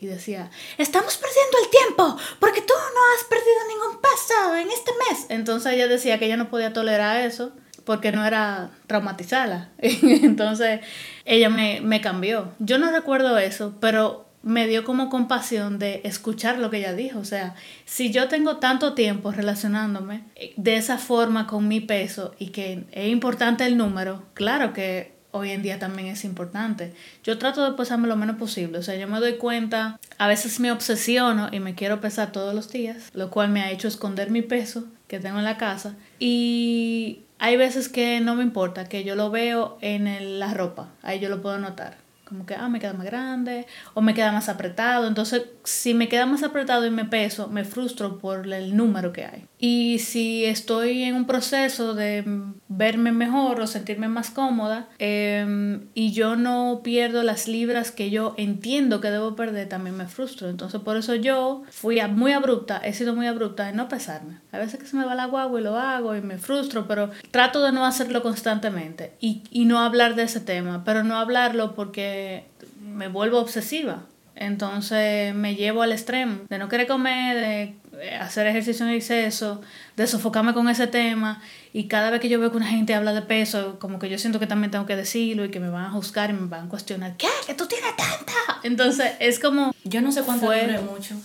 [0.00, 4.92] y decía, estamos perdiendo el tiempo porque tú no has perdido ningún paso en este
[4.92, 5.26] mes.
[5.28, 7.52] Entonces ella decía que ella no podía tolerar eso
[7.84, 9.70] porque no era traumatizada.
[9.78, 10.80] Entonces
[11.24, 12.52] ella me, me cambió.
[12.58, 17.18] Yo no recuerdo eso, pero me dio como compasión de escuchar lo que ella dijo.
[17.18, 20.24] O sea, si yo tengo tanto tiempo relacionándome
[20.56, 25.50] de esa forma con mi peso y que es importante el número, claro que hoy
[25.50, 26.92] en día también es importante.
[27.24, 30.60] Yo trato de pesarme lo menos posible, o sea, yo me doy cuenta, a veces
[30.60, 34.30] me obsesiono y me quiero pesar todos los días, lo cual me ha hecho esconder
[34.30, 39.04] mi peso que tengo en la casa y hay veces que no me importa, que
[39.04, 42.78] yo lo veo en la ropa, ahí yo lo puedo notar como que, ah, me
[42.78, 45.08] queda más grande o me queda más apretado.
[45.08, 49.24] Entonces, si me queda más apretado y me peso, me frustro por el número que
[49.24, 49.46] hay.
[49.58, 52.24] Y si estoy en un proceso de
[52.68, 58.34] verme mejor o sentirme más cómoda em, y yo no pierdo las libras que yo
[58.38, 60.48] entiendo que debo perder, también me frustro.
[60.48, 64.38] Entonces, por eso yo fui muy abrupta, he sido muy abrupta en no pesarme.
[64.52, 67.10] A veces que se me va la guagua y lo hago y me frustro, pero
[67.30, 71.74] trato de no hacerlo constantemente y, y no hablar de ese tema, pero no hablarlo
[71.74, 72.44] porque
[72.80, 74.02] me vuelvo obsesiva.
[74.34, 79.60] Entonces me llevo al extremo de no querer comer, de hacer ejercicio en exceso,
[79.96, 81.42] de sofocarme con ese tema.
[81.74, 84.18] Y cada vez que yo veo que una gente habla de peso, como que yo
[84.18, 86.66] siento que también tengo que decirlo y que me van a juzgar y me van
[86.66, 87.16] a cuestionar.
[87.18, 87.28] ¿Qué?
[87.46, 88.32] ¿Que tú tienes tanta?
[88.62, 89.74] Entonces es como...
[89.84, 91.16] Yo no sé cuánto fue, mucho.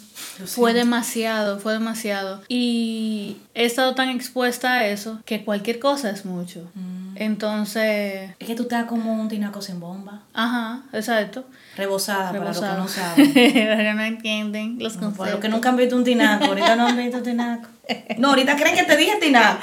[0.46, 2.42] Fue demasiado, fue demasiado.
[2.48, 6.70] Y he estado tan expuesta a eso que cualquier cosa es mucho.
[6.74, 7.16] Mm.
[7.16, 8.32] Entonces.
[8.40, 10.22] Es que tú estás como un tinaco sin bomba.
[10.34, 11.46] Ajá, exacto.
[11.78, 12.76] Rebosada, Rebosada.
[12.76, 13.96] para los que no saben.
[13.98, 15.18] no entienden los conceptos.
[15.18, 17.70] Para los que nunca han visto un tinaco, ahorita no han visto tinaco.
[18.18, 19.62] No, ahorita creen que te dije tinaco.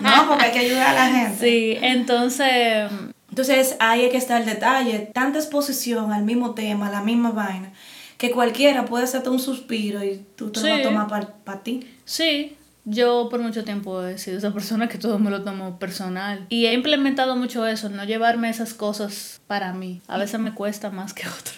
[0.00, 1.38] No, porque hay que ayudar a la gente.
[1.38, 2.90] Sí, entonces.
[3.28, 5.10] Entonces ahí es que está el detalle.
[5.12, 7.70] Tanta exposición al mismo tema, la misma vaina,
[8.18, 11.08] que cualquiera puede hacerte un suspiro y tú te lo tomar
[11.44, 11.86] para ti.
[12.04, 16.44] Sí, yo por mucho tiempo he sido esa persona que todo me lo tomo personal.
[16.48, 20.02] Y he implementado mucho eso, no llevarme esas cosas para mí.
[20.08, 21.56] A veces me cuesta más que otros.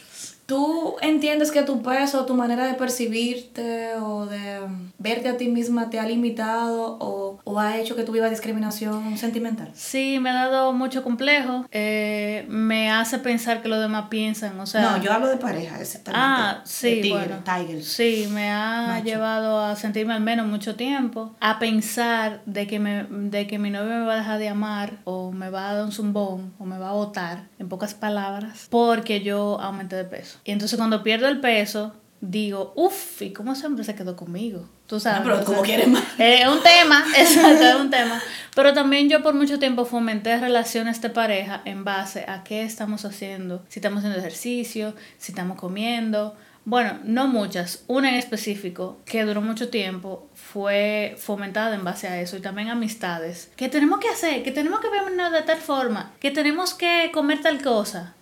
[0.50, 4.58] ¿Tú entiendes que tu peso, tu manera de percibirte o de
[4.98, 9.16] verte a ti misma te ha limitado o, o ha hecho que tú vivas discriminación
[9.16, 9.70] sentimental?
[9.74, 11.66] Sí, me ha dado mucho complejo.
[11.70, 14.80] Eh, me hace pensar que los demás piensan, o sea...
[14.80, 16.20] No, yo hablo de pareja, exactamente.
[16.20, 17.44] Ah, sí, de tigre, bueno.
[17.44, 17.84] tiger.
[17.84, 19.04] Sí, me ha Macho.
[19.04, 23.70] llevado a sentirme al menos mucho tiempo, a pensar de que, me, de que mi
[23.70, 26.64] novio me va a dejar de amar o me va a dar un zumbón o
[26.64, 30.39] me va a botar, en pocas palabras, porque yo aumenté de peso.
[30.44, 34.68] Y entonces cuando pierdo el peso, digo, uff, ¿y cómo ese hombre se quedó conmigo?
[34.87, 35.20] Tú sabes.
[35.20, 36.03] No, pero como quieres más.
[36.18, 38.20] Es un tema, exacto, es un tema.
[38.55, 43.05] Pero también yo por mucho tiempo fomenté relaciones de pareja en base a qué estamos
[43.05, 46.37] haciendo, si estamos haciendo ejercicio, si estamos comiendo.
[46.66, 52.20] Bueno, no muchas, una en específico que duró mucho tiempo fue fomentada en base a
[52.20, 53.50] eso y también amistades.
[53.57, 57.40] Que tenemos que hacer, que tenemos que vernos de tal forma, que tenemos que comer
[57.40, 58.14] tal cosa.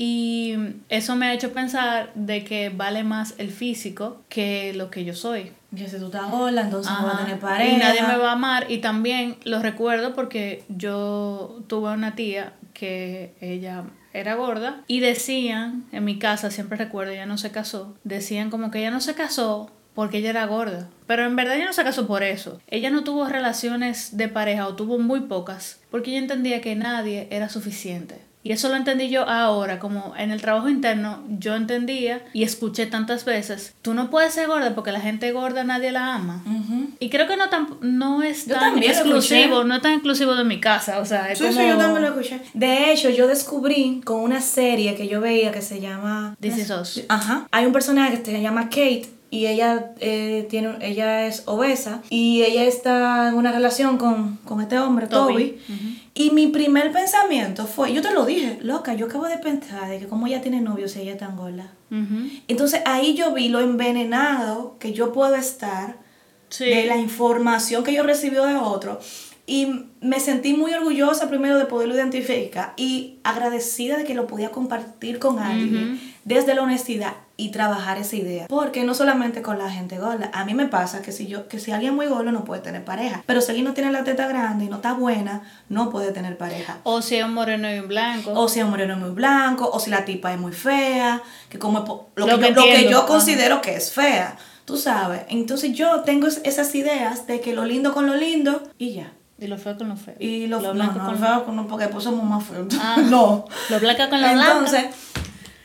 [0.00, 0.54] Y
[0.88, 5.12] eso me ha hecho pensar de que vale más el físico que lo que yo
[5.12, 5.50] soy.
[5.76, 7.74] Que si tú estás gorda, entonces no vas a tener pareja.
[7.74, 8.70] Y nadie me va a amar.
[8.70, 15.84] Y también lo recuerdo porque yo tuve una tía que ella era gorda y decían,
[15.90, 19.14] en mi casa, siempre recuerdo, ella no se casó, decían como que ella no se
[19.14, 20.88] casó porque ella era gorda.
[21.08, 22.60] Pero en verdad ella no se casó por eso.
[22.68, 27.26] Ella no tuvo relaciones de pareja o tuvo muy pocas porque ella entendía que nadie
[27.32, 28.27] era suficiente.
[28.42, 32.86] Y eso lo entendí yo ahora, como en el trabajo interno, yo entendía y escuché
[32.86, 36.42] tantas veces, tú no puedes ser gorda porque la gente gorda nadie la ama.
[36.46, 36.88] Ujú.
[37.00, 40.60] Y creo que no, tan, no es tan exclusivo, no es tan exclusivo de mi
[40.60, 41.60] casa, o sea, es Sí, como...
[41.60, 42.40] sí, yo también lo escuché.
[42.54, 46.36] De hecho, yo descubrí con una serie que yo veía que se llama...
[46.40, 47.02] This Is Us.
[47.08, 47.46] Ajá.
[47.50, 52.42] Hay un personaje que se llama Kate y ella eh, tiene ella es obesa y
[52.42, 55.58] ella está en una relación con, con este hombre, Toby.
[55.66, 56.02] Toby.
[56.14, 59.98] Y mi primer pensamiento fue, yo te lo dije, loca, yo acabo de pensar de
[60.00, 61.72] que como ella tiene novio si ella es tan gorda.
[61.90, 62.28] Ujú.
[62.48, 65.96] Entonces ahí yo vi lo envenenado que yo puedo estar
[66.50, 66.64] Sí.
[66.64, 68.98] de la información que yo recibí de otro.
[69.46, 74.50] Y me sentí muy orgullosa primero de poderlo identificar y agradecida de que lo podía
[74.50, 78.46] compartir con alguien desde la honestidad y trabajar esa idea.
[78.48, 80.28] Porque no solamente con la gente gorda.
[80.34, 82.84] A mí me pasa que si yo que si alguien muy gordo no puede tener
[82.84, 83.22] pareja.
[83.26, 86.36] Pero si alguien no tiene la teta grande y no está buena, no puede tener
[86.36, 86.78] pareja.
[86.82, 88.32] O si es un moreno y un blanco.
[88.34, 91.60] O si el moreno es muy blanco, o si la tipa es muy fea, que
[91.60, 91.78] como
[92.16, 95.20] lo, Lo que, yo, lo que yo considero que es fea, tú sabes.
[95.28, 99.12] Entonces yo tengo es- esas ideas de que lo lindo con lo lindo y ya.
[99.38, 100.16] Y lo feo con lo feo.
[100.18, 101.18] Y lo, blanco no, con lo
[101.64, 102.66] feo porque después somos más feos.
[102.82, 102.96] Ah.
[103.00, 103.44] no.
[103.70, 104.70] Lo blanco con lo blanco.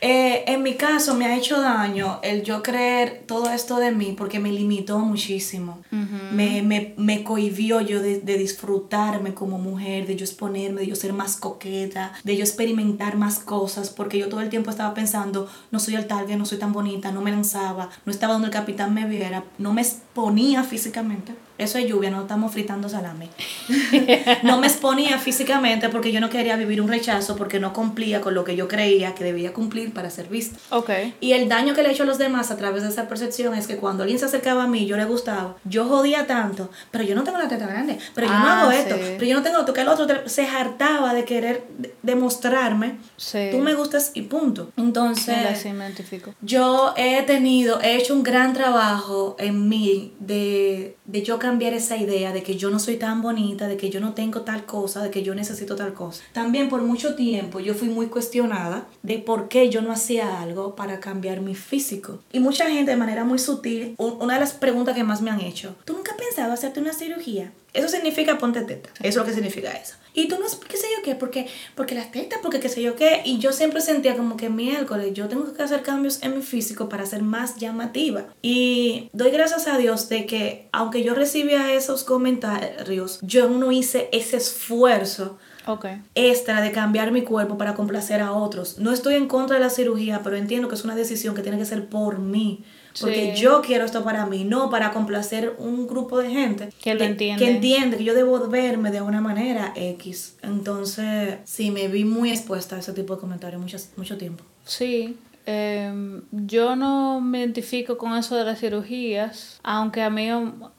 [0.06, 4.14] Eh, en mi caso me ha hecho daño el yo creer todo esto de mí
[4.18, 5.80] porque me limitó muchísimo.
[5.90, 10.94] me, me, me cohibió yo de, de disfrutarme como mujer, de yo exponerme, de yo
[10.94, 15.48] ser más coqueta, de yo experimentar más cosas, porque yo todo el tiempo estaba pensando,
[15.70, 18.52] no soy el target, no soy tan bonita, no me lanzaba, no estaba donde el
[18.52, 19.86] capitán me viera, no me
[20.18, 21.34] exponía físicamente.
[21.56, 23.28] Eso es lluvia, no estamos fritando salami.
[24.42, 28.34] no me exponía físicamente porque yo no quería vivir un rechazo porque no cumplía con
[28.34, 30.58] lo que yo creía que debía cumplir para ser vista.
[30.70, 30.90] Ok.
[31.20, 33.54] Y el daño que le he hecho a los demás a través de esa percepción
[33.54, 37.04] es que cuando alguien se acercaba a mí, yo le gustaba, yo jodía tanto, pero
[37.04, 38.78] yo no tengo la teta grande, pero yo no Ah, hago sí.
[38.78, 42.96] esto, pero yo no tengo esto, que el otro se hartaba de querer de- demostrarme,
[43.16, 43.48] Sí.
[43.52, 44.70] tú me gustas y punto.
[44.76, 51.38] Entonces, Sí, yo he tenido, he hecho un gran trabajo en mí de, de yo
[51.38, 54.42] cambiar esa idea de que yo no soy tan bonita, de que yo no tengo
[54.42, 56.22] tal cosa, de que yo necesito tal cosa.
[56.32, 60.74] También por mucho tiempo yo fui muy cuestionada de por qué yo no hacía algo
[60.76, 62.20] para cambiar mi físico.
[62.32, 65.30] Y mucha gente de manera muy sutil, un- una de las preguntas que más me
[65.30, 67.52] han hecho, ¿tú nunca pensabas hacerte una cirugía?
[67.74, 68.88] Eso significa ponte teta.
[69.00, 69.94] Eso es lo que significa eso.
[70.16, 72.94] Y tú no, qué sé yo qué, porque, porque las tetas, porque qué sé yo
[72.94, 73.22] qué.
[73.24, 76.88] Y yo siempre sentía como que miércoles yo tengo que hacer cambios en mi físico
[76.88, 78.26] para ser más llamativa.
[78.40, 84.08] Y doy gracias a Dios de que aunque yo recibía esos comentarios, yo no hice
[84.12, 85.86] ese esfuerzo Ok.
[86.14, 88.78] extra de cambiar mi cuerpo para complacer a otros.
[88.78, 91.58] No estoy en contra de la cirugía, pero entiendo que es una decisión que tiene
[91.58, 92.64] que ser por mí.
[93.00, 93.40] Porque Sí.
[93.42, 97.44] yo quiero esto para mí, no para complacer un grupo de gente Que lo entiende.
[97.44, 100.36] que entiende que yo debo verme de una manera X.
[100.42, 104.44] Entonces, sí, me vi muy expuesta a ese tipo de comentarios mucho, mucho tiempo.
[104.64, 110.28] Sí, em, yo no me identifico con eso de las cirugías, aunque a mí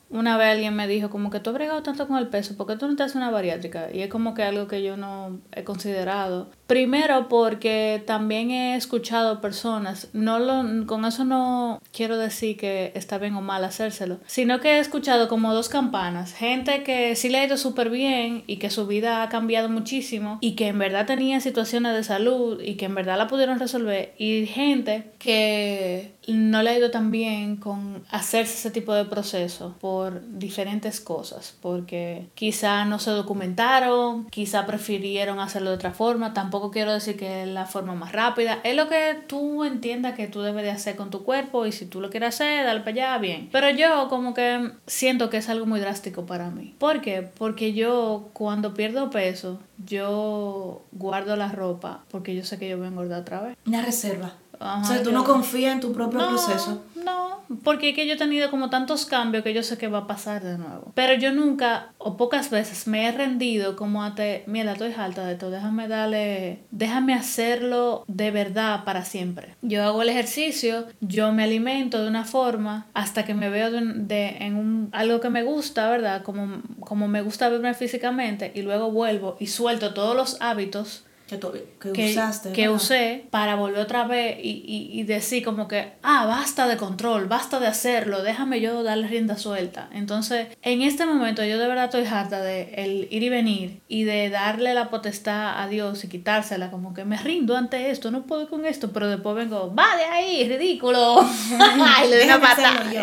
[0.09, 2.67] una vez alguien me dijo como que tú has bregado tanto con el peso, ¿por
[2.67, 3.89] qué tú no te haces una bariátrica?
[3.93, 6.49] Y es como que algo que yo no he considerado.
[6.67, 13.19] Primero porque también he escuchado personas, no lo, con eso no quiero decir que está
[13.19, 17.39] bien o mal hacérselo, sino que he escuchado como dos campanas, gente que sí le
[17.39, 21.05] ha ido súper bien y que su vida ha cambiado muchísimo y que en verdad
[21.05, 26.63] tenía situaciones de salud y que en verdad la pudieron resolver y gente que no
[26.63, 32.27] le ha ido tan bien con hacerse ese tipo de proceso por diferentes cosas, porque
[32.33, 37.47] quizá no se documentaron, quizá prefirieron hacerlo de otra forma, tampoco quiero decir que es
[37.47, 41.09] la forma más rápida, es lo que tú entiendas que tú debes de hacer con
[41.09, 43.49] tu cuerpo y si tú lo quieres hacer, dale para allá, bien.
[43.51, 46.75] Pero yo como que siento que es algo muy drástico para mí.
[46.79, 47.21] ¿Por qué?
[47.21, 52.85] Porque yo cuando pierdo peso, yo guardo la ropa porque yo sé que yo voy
[52.85, 53.57] a engordar otra vez.
[53.65, 56.83] Una reserva o sea, tú no confías en tu propio proceso.
[56.95, 59.99] No, porque es que yo he tenido como tantos cambios que yo sé que va
[59.99, 60.91] a pasar de nuevo.
[60.95, 65.25] Pero yo nunca o pocas veces me he rendido como a te, mira, estoy alta
[65.25, 69.55] de esto, déjame darle, déjame hacerlo de verdad para siempre.
[69.61, 74.37] Yo hago el ejercicio, yo me alimento de una forma hasta que me veo de,
[74.39, 76.23] en un, algo que me gusta, ¿verdad?
[76.23, 82.11] Como, como me gusta verme físicamente y luego vuelvo y suelto todos los hábitos que,
[82.11, 86.67] usaste, que usé para volver otra vez y, y, y, decir como que, ah, basta
[86.67, 89.89] de control, basta de hacerlo, déjame yo darle rienda suelta.
[89.91, 94.03] Entonces, en este momento yo de verdad estoy harta de el ir y venir y
[94.03, 98.23] de darle la potestad a Dios y quitársela, como que me rindo ante esto, no
[98.27, 101.21] puedo con esto, pero después vengo, va de ahí, ridículo.
[102.05, 102.39] y le dejo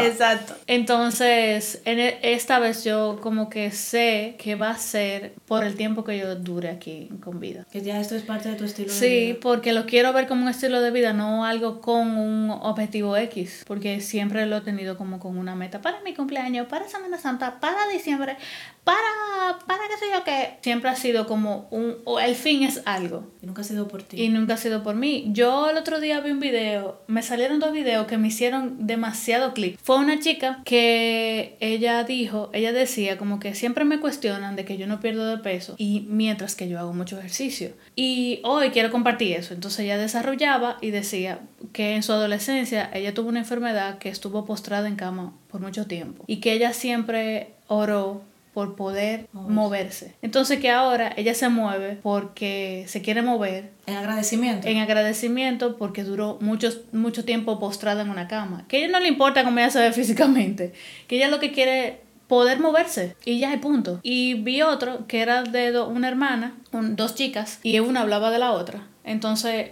[0.00, 0.54] Exacto.
[0.68, 5.74] Entonces, en e, esta vez yo como que sé que va a ser por el
[5.74, 7.66] tiempo que yo dure aquí con vida.
[7.72, 9.08] Que ya es parte de tu estilo de vida.
[9.08, 13.16] Sí, porque lo quiero ver como un estilo de vida, no algo con un objetivo
[13.16, 17.18] X, porque siempre lo he tenido como con una meta para mi cumpleaños, para Semana
[17.18, 18.36] Santa, para diciembre,
[18.84, 22.82] para, para qué sé yo, que siempre ha sido como un, o el fin es
[22.84, 23.30] algo.
[23.40, 24.20] Y nunca ha sido por ti.
[24.20, 25.26] Y nunca ha sido por mí.
[25.28, 29.54] Yo el otro día vi un video, me salieron dos videos que me hicieron demasiado
[29.54, 29.78] clic.
[29.82, 34.76] Fue una chica que ella dijo, ella decía como que siempre me cuestionan de que
[34.76, 37.72] yo no pierdo de peso y mientras que yo hago mucho ejercicio.
[37.94, 38.01] Y
[38.44, 39.54] hoy quiero compartir eso.
[39.54, 41.40] Entonces ella desarrollaba y decía
[41.72, 45.86] que en su adolescencia ella tuvo una enfermedad que estuvo postrada en cama por mucho
[45.86, 48.22] tiempo y que ella siempre oró
[48.54, 50.14] por poder moverse.
[50.20, 53.70] Entonces que ahora ella se mueve porque se quiere mover.
[53.86, 54.68] En agradecimiento.
[54.68, 58.66] En agradecimiento porque duró mucho, mucho tiempo postrada en una cama.
[58.68, 60.74] Que a ella no le importa cómo ella se ve físicamente.
[61.06, 64.00] Que ella lo que quiere poder moverse y ya hay punto.
[64.02, 68.52] Y vi otro que era de una hermana, dos chicas, y una hablaba de la
[68.52, 68.86] otra.
[69.04, 69.70] Entonces,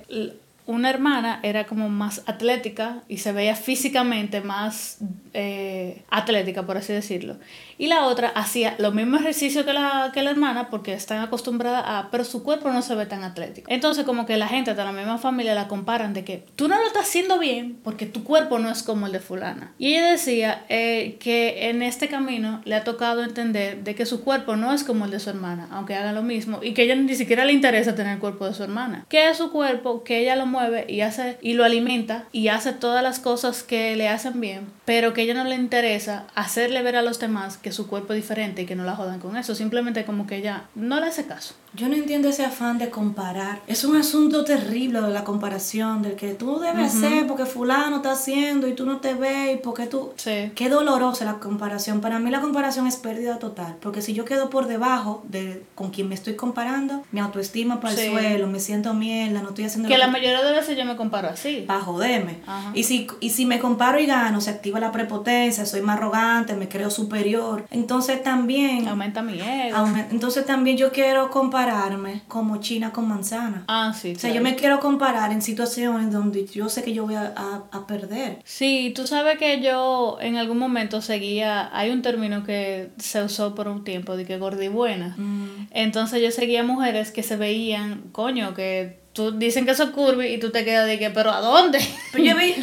[0.67, 4.99] una hermana era como más atlética y se veía físicamente más
[5.35, 7.37] eh, atlética, por así decirlo.
[7.79, 11.85] Y la otra hacía los mismos ejercicios que la, que la hermana porque están acostumbradas
[11.87, 13.71] a, pero su cuerpo no se ve tan atlético.
[13.71, 16.79] Entonces como que la gente de la misma familia la comparan de que tú no
[16.79, 19.73] lo estás haciendo bien porque tu cuerpo no es como el de fulana.
[19.79, 24.23] Y ella decía eh, que en este camino le ha tocado entender de que su
[24.23, 26.95] cuerpo no es como el de su hermana, aunque haga lo mismo, y que ella
[26.95, 29.07] ni siquiera le interesa tener el cuerpo de su hermana.
[29.09, 32.73] Que es su cuerpo, que ella lo mueve y hace y lo alimenta y hace
[32.73, 36.97] todas las cosas que le hacen bien, pero que ella no le interesa hacerle ver
[36.97, 39.55] a los demás que su cuerpo es diferente y que no la jodan con eso.
[39.55, 41.55] Simplemente como que ella no le hace caso.
[41.73, 43.61] Yo no entiendo ese afán de comparar.
[43.67, 48.13] Es un asunto terrible de la comparación, del que tú debes hacer porque fulano está
[48.13, 50.13] haciendo y tú no te ves y porque tú...
[50.17, 50.51] Sí.
[50.55, 52.01] Qué dolorosa la comparación.
[52.01, 55.91] Para mí la comparación es pérdida total, porque si yo quedo por debajo de con
[55.91, 59.89] quien me estoy comparando, mi autoestima para el suelo, me siento mierda, no estoy haciendo...
[59.89, 61.65] Que la mayoría de veces yo me comparo así.
[61.67, 62.39] Para joderme.
[62.75, 66.55] Y si, y si me comparo y gano, se activa la prepotencia, soy más arrogante,
[66.55, 67.65] me creo superior.
[67.71, 68.89] Entonces también...
[68.89, 69.87] Aumenta mi ego.
[70.11, 73.65] entonces también yo quiero comparar compararme como China con manzana.
[73.69, 74.15] Ah, sí.
[74.17, 77.35] O sea, yo me quiero comparar en situaciones donde yo sé que yo voy a,
[77.71, 78.39] a, perder.
[78.45, 83.55] Sí, tú sabes que yo en algún momento seguía, hay un término que se usó
[83.55, 85.15] por un tiempo, de que gordibuena.
[85.17, 85.69] Mm.
[85.71, 90.39] Entonces yo seguía mujeres que se veían, coño, que tú dicen que son curvy y
[90.39, 91.79] tú te quedas de que, pero ¿a dónde?
[92.13, 92.61] Pero yo, he, visto,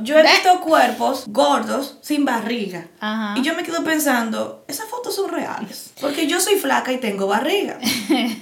[0.00, 2.88] yo he visto cuerpos gordos sin barriga.
[3.00, 3.38] Ajá.
[3.38, 5.90] Y yo me quedo pensando, esas fotos son reales.
[6.00, 7.78] Porque yo soy flaca y tengo barriga.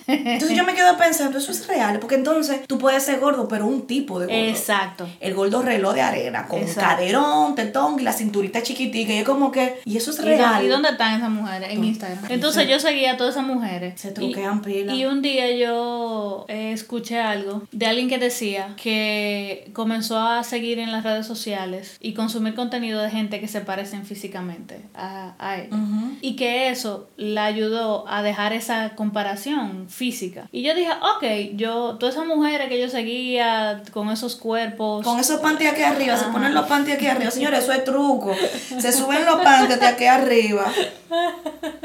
[0.07, 1.99] Entonces yo me quedo pensando, eso es real.
[2.01, 4.39] Porque entonces tú puedes ser gordo, pero un tipo de gordo.
[4.49, 5.09] Exacto.
[5.21, 6.81] El gordo reloj de arena, con Exacto.
[6.81, 9.13] caderón, tetón y la cinturita chiquitica.
[9.13, 10.65] Y es como que, y eso es ¿Y, dó- real.
[10.65, 11.69] y dónde están esas mujeres?
[11.71, 12.25] En Instagram.
[12.31, 14.01] Entonces yo seguía a todas esas mujeres.
[14.01, 14.95] Se truquean y, pila.
[14.95, 20.79] Y un día yo eh, escuché algo de alguien que decía que comenzó a seguir
[20.79, 25.57] en las redes sociales y consumir contenido de gente que se parecen físicamente a, a
[25.59, 25.69] él.
[25.73, 26.14] Ujú.
[26.21, 30.49] Y que eso la ayudó a dejar esa comparación física.
[30.53, 35.05] Y yo dije, ok, yo, todas esas mujeres que yo seguía con esos cuerpos.
[35.05, 37.31] Con esos panties aquí arriba, se ponen los panties aquí arriba.
[37.35, 38.35] Señores, eso es truco.
[38.79, 40.67] Se suben los panties de aquí arriba.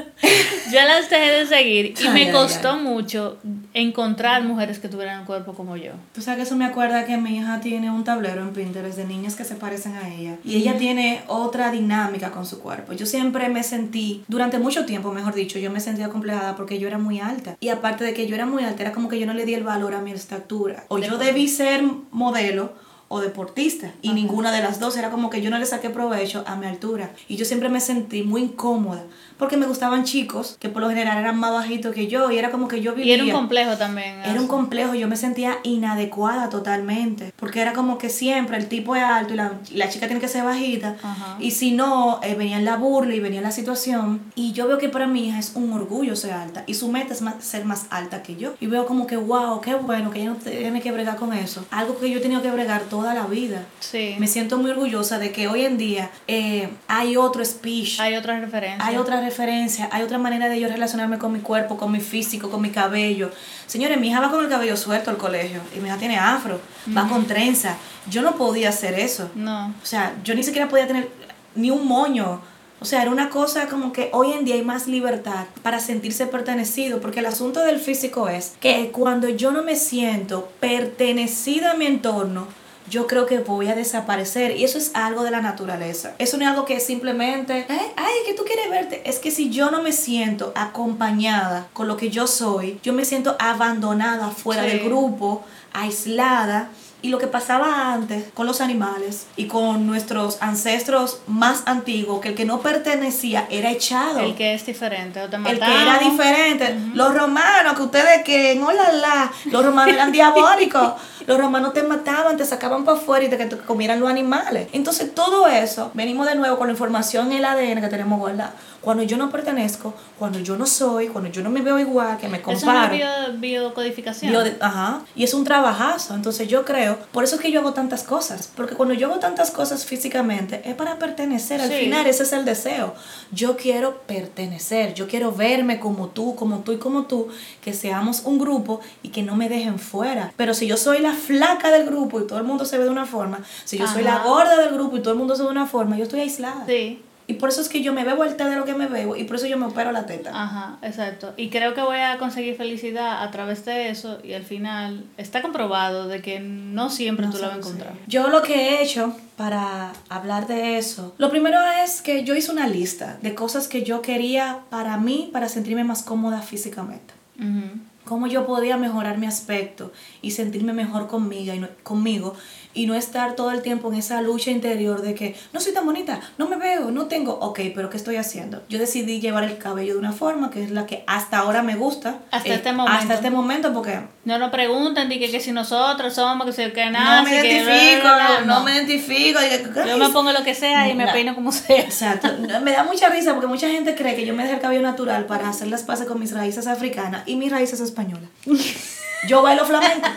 [0.71, 2.81] Yo las dejé de seguir y Ay, me costó ay.
[2.81, 3.37] mucho
[3.73, 5.93] encontrar mujeres que tuvieran un cuerpo como yo.
[6.13, 9.05] Tú sabes que eso me acuerda que mi hija tiene un tablero en Pinterest de
[9.05, 10.37] niñas que se parecen a ella.
[10.43, 12.93] Y ella tiene otra dinámica con su cuerpo.
[12.93, 16.87] Yo siempre me sentí, durante mucho tiempo, mejor dicho, yo me sentía complejada porque yo
[16.87, 17.57] era muy alta.
[17.59, 19.53] Y aparte de que yo era muy alta, era como que yo no le di
[19.53, 20.85] el valor a mi estatura.
[20.89, 22.73] O yo debí ser modelo
[23.09, 23.91] o deportista.
[24.01, 26.67] Y ninguna de las dos era como que yo no le saqué provecho a mi
[26.67, 27.11] altura.
[27.27, 29.03] Y yo siempre me sentí muy incómoda.
[29.39, 32.29] Porque me gustaban chicos que por lo general eran más bajitos que yo.
[32.29, 33.15] Y era como que yo Y vivía.
[33.15, 34.19] era un complejo también.
[34.23, 38.95] Era un complejo, yo me sentía inadecuada totalmente, porque era como que siempre el tipo
[38.95, 41.37] es alto y la, y la chica tiene que ser bajita, Ajá.
[41.39, 44.89] y si no, eh, venía la burla y venía la situación, y yo veo que
[44.89, 47.85] para mi hija es un orgullo ser alta, y su meta es más- ser más
[47.89, 50.91] alta que yo, y veo como que, wow, qué bueno, que ella no tiene que
[50.91, 53.63] bregar con eso, algo que yo he tenido que bregar toda la vida.
[53.79, 54.15] Sí.
[54.19, 58.41] Me siento muy orgullosa de que hoy en día eh, hay otro speech, Hay otras
[58.41, 58.87] referencias.
[58.87, 62.49] hay otra referencia, hay otra manera de yo relacionarme con mi cuerpo, con mi físico,
[62.49, 63.31] con mi cabello.
[63.67, 66.59] Señores, mi hija va con el cabello suelto al colegio y mi hija tiene afro,
[66.95, 67.77] va con trenza.
[68.09, 69.29] Yo no podía hacer eso.
[69.35, 69.67] No.
[69.67, 71.09] O sea, yo ni siquiera podía tener
[71.55, 72.41] ni un moño.
[72.81, 76.25] O sea, era una cosa como que hoy en día hay más libertad para sentirse
[76.27, 81.75] pertenecido, porque el asunto del físico es que cuando yo no me siento pertenecida a
[81.75, 82.47] mi entorno,
[82.89, 86.13] yo creo que voy a desaparecer y eso es algo de la naturaleza.
[86.17, 89.01] Eso no es algo que simplemente, ay, ay, que tú quieres verte.
[89.05, 93.05] Es que si yo no me siento acompañada con lo que yo soy, yo me
[93.05, 94.69] siento abandonada fuera Sí.
[94.69, 96.69] del grupo, aislada.
[97.01, 102.29] Y lo que pasaba antes con los animales y con nuestros ancestros más antiguos, que
[102.29, 104.19] el que no pertenecía era echado.
[104.19, 105.21] El que es diferente.
[105.21, 106.77] O te El que era diferente.
[106.93, 110.93] Los romanos, que ustedes que, hola, la, los romanos eran diabólicos.
[111.25, 114.67] Los romanos te mataban, te sacaban para afuera y te te comieran los animales.
[114.73, 118.53] Entonces, todo eso, venimos de nuevo con la información en el ADN que tenemos guardada.
[118.81, 122.27] Cuando yo no pertenezco, cuando yo no soy, cuando yo no me veo igual, que
[122.27, 122.95] me Eso es comparo.
[122.95, 124.31] una bio- biocodificación.
[124.31, 125.01] Bio ajá.
[125.15, 126.13] Y es un trabajazo.
[126.15, 128.51] Entonces yo creo, por eso es que yo hago tantas cosas.
[128.55, 131.61] Porque cuando yo hago tantas cosas físicamente, es para pertenecer.
[131.61, 131.75] Al Sí.
[131.79, 132.93] final ese es el deseo.
[133.31, 134.93] Yo quiero pertenecer.
[134.93, 137.27] Yo quiero verme como tú, como tú y como tú.
[137.61, 140.33] Que seamos un grupo y que no me dejen fuera.
[140.37, 142.89] Pero si yo soy la flaca del grupo y todo el mundo se ve de
[142.89, 145.47] una forma, si yo soy la gorda del grupo y todo el mundo se ve
[145.47, 146.65] de una forma, yo estoy aislada.
[146.67, 147.03] Sí.
[147.29, 149.23] Y por eso es que yo me veo vuelta de lo que me veo y
[149.23, 150.31] por eso yo me opero la teta.
[150.33, 151.31] Ajá, exacto.
[151.37, 155.43] Y creo que voy a conseguir felicidad a través de eso y al final está
[155.43, 157.93] comprobado de que no siempre tú la vas a encontrar.
[158.07, 162.51] Yo lo que he hecho para hablar de eso, lo primero es que yo hice
[162.51, 167.13] una lista de cosas que yo quería para mí, para sentirme más cómoda físicamente.
[167.37, 167.79] Ujú.
[168.05, 169.91] Cómo yo podía mejorar mi aspecto
[170.23, 172.33] y sentirme mejor conmigo y no, conmigo
[172.79, 175.85] y no estar todo el tiempo en esa lucha interior de que no soy tan
[175.85, 178.63] bonita, no me veo, no tengo, ok, pero ¿qué estoy haciendo?
[178.69, 181.75] Yo decidí llevar el cabello de una forma que es la que hasta ahora me
[181.75, 182.19] gusta.
[182.31, 182.97] Hasta eh, este momento.
[183.01, 186.71] Hasta este momento porque No nos preguntan de que, que si nosotros somos, que si
[186.71, 189.39] que nada, no me identifico, bla, bla, bla, no, me identifico.
[189.85, 191.11] Yo me pongo lo que sea y me No.
[191.11, 191.81] peino como sea.
[191.81, 192.29] Exacto.
[192.63, 195.25] Me da mucha risa porque mucha gente cree que yo me dejé el cabello natural
[195.25, 198.29] para hacer las paces con mis raíces africanas y mis raíces españolas.
[199.27, 200.07] Yo bailo flamenco.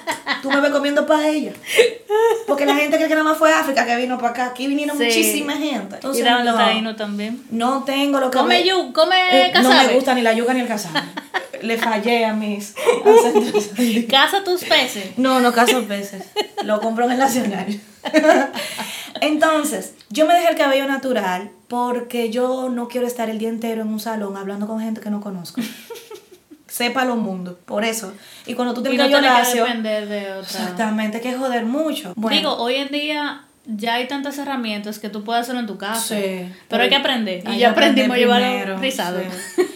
[0.42, 1.52] Tú me ves comiendo paella.
[2.46, 4.46] Porque la gente cree que nada más fue África que vino para acá.
[4.46, 5.04] Aquí vinieron Sí.
[5.04, 5.94] muchísima gente.
[5.94, 7.42] Y Entonces, daban los no, también.
[7.50, 10.60] no tengo lo que Come yu, come Eh, No me gusta ni la yuca ni
[10.60, 11.00] el casabe.
[11.62, 12.74] Le fallé a mis
[13.04, 13.70] ancestros.
[14.08, 15.16] Caza tus peces.
[15.16, 16.24] No, no caso peces.
[16.64, 17.80] Lo compro en el Nacional.
[19.20, 23.82] Entonces, yo me dejé el cabello natural porque yo no quiero estar el día entero
[23.82, 25.60] en un salón hablando con gente que no conozco.
[26.72, 27.58] Sepa lo mundo.
[27.66, 28.14] Por eso.
[28.46, 30.40] Y cuando tú Y tienes no tienes que depender de otra.
[30.40, 32.14] exactamente, hay que joder mucho.
[32.16, 35.76] Bueno, Digo, hoy en día ya hay tantas herramientas que tú puedes hacerlo en tu
[35.76, 36.00] casa.
[36.16, 37.40] Sí, Pero hay que aprender.
[37.40, 39.20] Y que ya aprendimos a primero, rizado.
[39.54, 39.62] sí.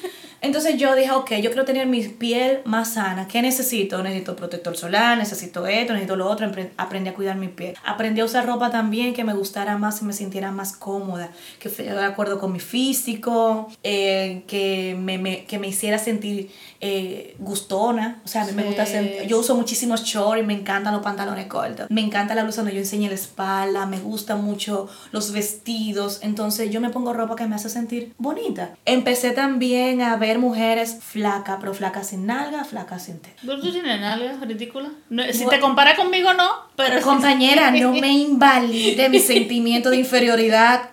[0.46, 3.26] Entonces yo dije, ok, yo quiero tener mi piel más sana.
[3.28, 4.02] ¿Qué necesito?
[4.02, 6.50] Necesito protector solar, necesito esto, necesito lo otro.
[6.76, 7.74] Aprendí a cuidar mi piel.
[7.84, 11.30] Aprendí a usar ropa también que me gustara más y me sintiera más cómoda.
[11.58, 16.50] Que fuera de acuerdo con mi físico, eh, que, me, me- que me hiciera sentir
[16.80, 18.20] eh, gustona.
[18.24, 19.22] O sea, a mí me gusta sentir...
[19.26, 21.86] Yo uso muchísimos shorts y me encantan los pantalones cortos.
[21.90, 23.86] Me encanta la blusa donde yo enseñe la espalda.
[23.86, 26.20] Me gustan mucho los vestidos.
[26.22, 28.74] Entonces yo me pongo ropa que me hace sentir bonita.
[28.84, 33.40] Empecé también a ver mujeres flacas, pero flacas sin nalga, flacas sin teta.
[33.44, 34.90] ¿Pero tú tienes nalgas ridícula?
[35.08, 36.48] No, si te compara conmigo, no.
[36.76, 40.90] Pero Compañera, no me invalide mi sentimiento de inferioridad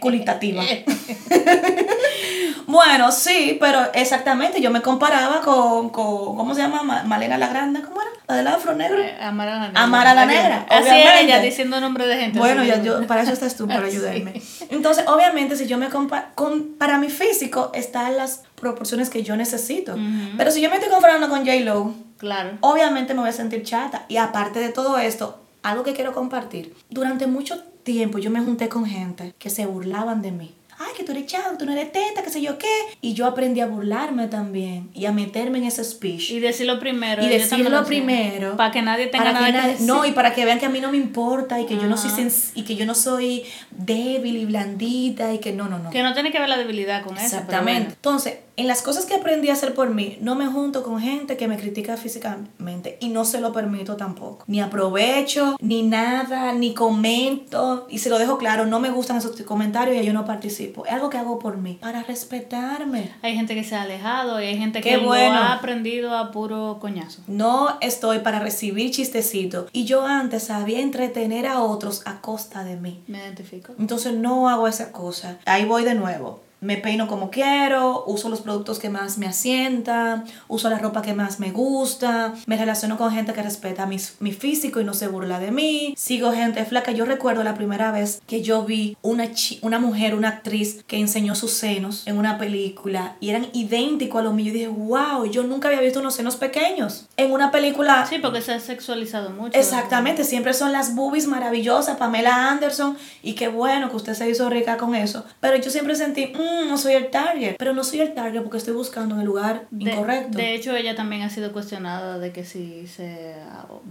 [0.00, 0.62] culitativa.
[2.66, 6.82] bueno, sí, pero exactamente, yo me comparaba con, con ¿cómo se llama?
[6.82, 8.10] Ma- Malena la Grande, ¿cómo era?
[8.28, 9.02] La del afro negro.
[9.02, 9.82] Eh, Amar a la negra.
[9.82, 12.38] Amar a la negra, Así era ella diciendo nombre de gente.
[12.38, 14.40] Bueno, que- yo, para eso estás tú, para ayudarme.
[14.70, 19.36] Entonces, obviamente, si yo me comparo, con, para mi físico están las proporciones que yo
[19.36, 19.96] necesito.
[20.36, 22.58] Pero si yo me estoy comparando con J-Lo, Claro.
[22.60, 24.04] obviamente me voy a sentir chata.
[24.08, 26.74] Y aparte de todo esto, algo que quiero compartir.
[26.90, 30.54] Durante mucho tiempo yo me junté con gente que se burlaban de mí.
[30.82, 32.66] Ay, que tú eres chata, tú no eres teta, qué sé yo qué.
[33.02, 36.30] Y yo aprendí a burlarme también y a meterme en ese speech.
[36.30, 37.22] Y decirlo primero.
[37.22, 38.56] Y decirlo primero.
[38.56, 39.86] Para que nadie tenga nada que nadie- decir.
[39.86, 41.98] No, y para que vean que a mí no me importa y que yo no
[41.98, 42.10] soy
[42.54, 45.90] y que yo no soy débil y blandita y que no, no, no.
[45.90, 47.26] Que no tiene que ver la debilidad con eso.
[47.26, 47.80] Exactamente.
[47.80, 47.94] bueno.
[47.94, 51.36] Entonces, en las cosas que aprendí a hacer por mí, no me junto con gente
[51.36, 54.44] que me critica físicamente y no se lo permito tampoco.
[54.48, 57.86] Ni aprovecho, ni nada, ni comento.
[57.88, 60.69] Y se lo dejo claro, no me gustan esos comentarios y yo no participo.
[60.86, 63.10] Es algo que hago por mí, para respetarme.
[63.22, 65.34] Hay gente que se ha alejado y hay gente Qué que bueno.
[65.34, 67.22] lo ha aprendido a puro coñazo.
[67.26, 69.68] No estoy para recibir chistecitos.
[69.72, 73.02] Y yo antes sabía entretener a otros a costa de mí.
[73.06, 73.74] Me identifico.
[73.78, 75.38] Entonces no hago esa cosa.
[75.46, 76.42] Ahí voy de nuevo.
[76.60, 81.14] Me peino como quiero, uso los productos que más me asientan, uso la ropa que
[81.14, 85.08] más me gusta, me relaciono con gente que respeta mis- mi físico y no se
[85.08, 86.92] burla de mí, sigo gente flaca.
[86.92, 89.28] Yo recuerdo la primera vez que yo vi una,
[89.62, 94.24] una mujer, una actriz que enseñó sus senos en una película y eran idénticos a
[94.24, 94.48] los míos.
[94.48, 98.06] Yo dije, wow, yo nunca había visto unos senos pequeños en una película.
[98.08, 99.58] Sí, porque se ha sexualizado mucho.
[99.58, 104.48] Exactamente, siempre son las boobies maravillosas, Pamela Anderson, y qué bueno que usted se hizo
[104.50, 105.24] rica con eso.
[105.40, 108.58] Pero yo siempre sentí, "Mm, no soy el target, pero no soy el target porque
[108.58, 110.38] estoy buscando en el lugar De, incorrecto.
[110.38, 113.34] de hecho, ella también ha sido cuestionada de que si se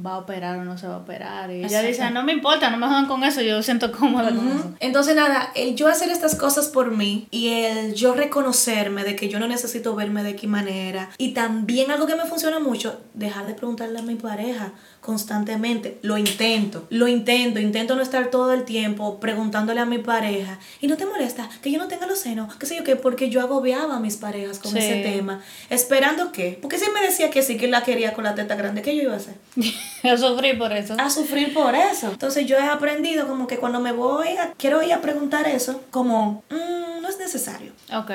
[0.06, 1.52] va a operar o no se va a operar.
[1.52, 4.48] Y ella dice, no me importa, no me jodan con eso, yo siento cómoda con
[4.48, 4.74] eso.
[4.80, 9.30] Entonces nada, el yo hacer estas cosas por mí y el yo reconocerme de que
[9.30, 13.48] yo no necesito verme de qué manera y también algo que me funciona mucho, dejar
[13.48, 14.74] de preguntarle a mi pareja
[15.10, 15.98] constantemente.
[16.04, 20.88] Lo intento, lo intento, intento no estar todo el tiempo preguntándole a mi pareja y
[20.88, 23.42] no te molesta que yo no tenga los senos, qué sé yo qué, porque yo
[23.42, 24.78] agobiaba a mis parejas con Sí.
[24.78, 25.42] ese tema,
[25.72, 28.82] esperando que, porque si me decía que sí, que la quería con la teta grande,
[28.84, 29.34] ¿qué yo iba a hacer?
[30.04, 30.96] Yo sufrí por eso.
[30.98, 32.10] a sufrir por eso.
[32.12, 35.82] Entonces yo he aprendido como que cuando me voy, a, quiero ir a preguntar eso,
[35.92, 37.74] como, "Mm, no es necesario.
[37.94, 38.12] Ok.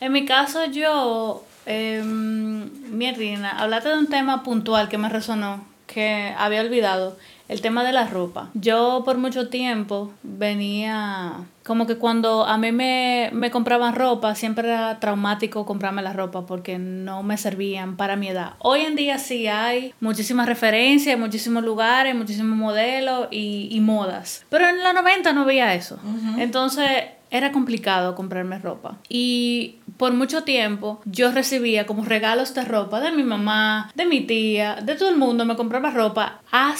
[0.00, 5.64] En mi caso, yo, eh, mi reina, hablaste de un tema puntual que me resonó,
[5.86, 7.16] que había olvidado,
[7.48, 8.50] el tema de la ropa.
[8.54, 14.68] Yo por mucho tiempo venía, como que cuando a mí me, me compraban ropa, siempre
[14.68, 18.54] era traumático comprarme la ropa porque no me servían para mi edad.
[18.58, 24.46] Hoy en día sí hay muchísimas referencias, muchísimos lugares, muchísimos modelos y, y modas.
[24.48, 25.98] Pero en los 90 no veía eso.
[26.38, 26.88] Entonces
[27.32, 28.98] era complicado comprarme ropa.
[29.08, 34.20] Y por mucho tiempo yo recibía como regalos de ropa de mi mamá, de mi
[34.20, 35.44] tía, de todo el mundo.
[35.44, 36.70] Me compraba ropa a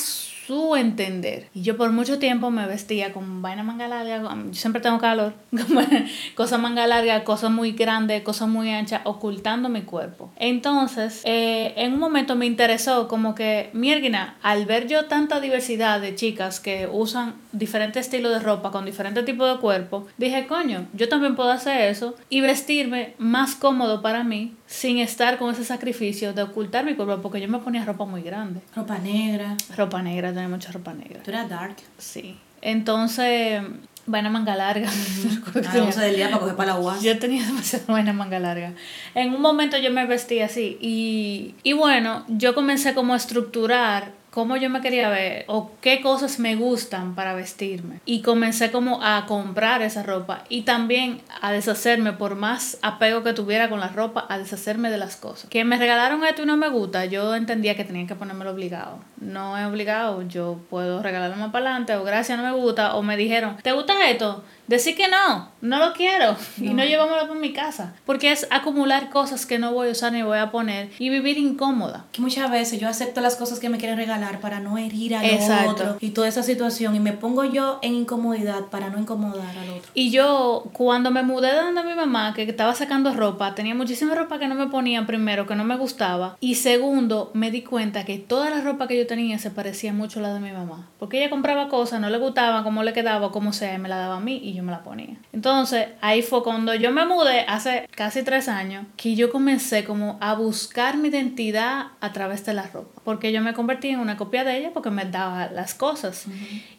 [0.77, 1.49] entender.
[1.55, 4.23] Y yo por mucho tiempo me vestía con vaina manga larga.
[4.23, 5.33] con- Yo siempre tengo calor.
[6.35, 10.31] Cosas manga larga, cosas muy grandes, cosas muy anchas, ocultando mi cuerpo.
[10.37, 16.01] Entonces, eh, en un momento me interesó como que, mierda, al ver yo tanta diversidad
[16.01, 20.87] de chicas que usan diferentes estilos de ropa con diferentes tipos de cuerpo, dije, coño,
[20.95, 25.65] yo también puedo hacer eso y vestirme más cómodo para mí sin estar con ese
[25.65, 28.61] sacrificio de ocultar mi cuerpo porque yo me ponía ropa muy grande.
[28.75, 29.55] Ropa negra.
[29.77, 31.23] Ropa negra, tenía mucha ropa negra.
[31.23, 31.77] Tú eras dark.
[31.99, 32.39] Sí.
[32.63, 33.63] Entonces,
[34.07, 34.89] vaina manga larga.
[35.55, 37.03] A las 11 del día para coger para la UAS.
[37.03, 38.73] Yo tenía demasiada buena manga larga.
[39.15, 44.22] En un momento yo me vestí así y, y bueno, yo comencé como a estructurar
[44.33, 48.01] cómo yo me quería ver o qué cosas me gustan para vestirme.
[48.07, 53.35] Y comencé como a comprar esa ropa y también a deshacerme, por más apego que
[53.35, 55.51] tuviera con la ropa, a deshacerme de las cosas.
[55.51, 58.99] Que me regalaron esto y no me gusta, yo entendía que tenía que ponérmelo obligado.
[59.21, 63.03] No es obligado, yo puedo regalarlo más para adelante o gracias no me gusta o
[63.03, 64.43] me dijeron, ¿te gusta esto?
[64.67, 67.95] decir que no, no lo quiero y no llevámoslo por mi casa.
[68.07, 71.39] Porque es acumular cosas que no voy a usar ni voy a poner y vivir
[71.39, 72.07] incómoda.
[72.13, 75.69] Que muchas veces yo acepto las cosas que me quieren regalar para no herir al
[75.69, 79.71] otro y toda esa situación y me pongo yo en incomodidad para no incomodar al
[79.71, 79.91] otro.
[79.95, 84.15] Y yo cuando me mudé de donde mi mamá, que estaba sacando ropa, tenía muchísima
[84.15, 88.05] ropa que no me ponía primero, que no me gustaba y segundo me di cuenta
[88.05, 90.89] que toda la ropa que yo tenía se parecía mucho a la de mi mamá.
[90.99, 93.97] Porque ella compraba cosas, no le gustaba, cómo le quedaba, como sea, y me la
[93.97, 95.17] daba a mí y yo me la ponía.
[95.33, 100.19] Entonces, ahí fue cuando yo me mudé hace casi tres años, que yo comencé como
[100.21, 103.01] a buscar mi identidad a través de la ropa.
[103.05, 106.27] Porque yo me convertí en una copia de ella porque me daba las cosas.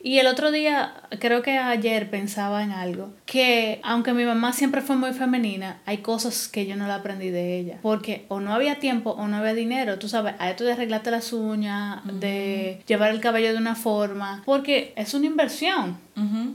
[0.02, 4.82] Y el otro día, creo que ayer pensaba en algo, que aunque mi mamá siempre
[4.82, 7.80] fue muy femenina, hay cosas que yo no la aprendí de ella.
[7.82, 11.12] Porque o no había tiempo o no había dinero, tú sabes, a esto de arreglarte
[11.12, 15.98] las uñas, de llevar el cabello de una forma, porque es una inversión.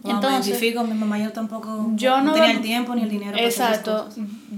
[0.04, 3.36] Entonces, mi mamá yo tampoco yo no, tenía el tiempo ni el dinero.
[3.36, 4.08] Exacto.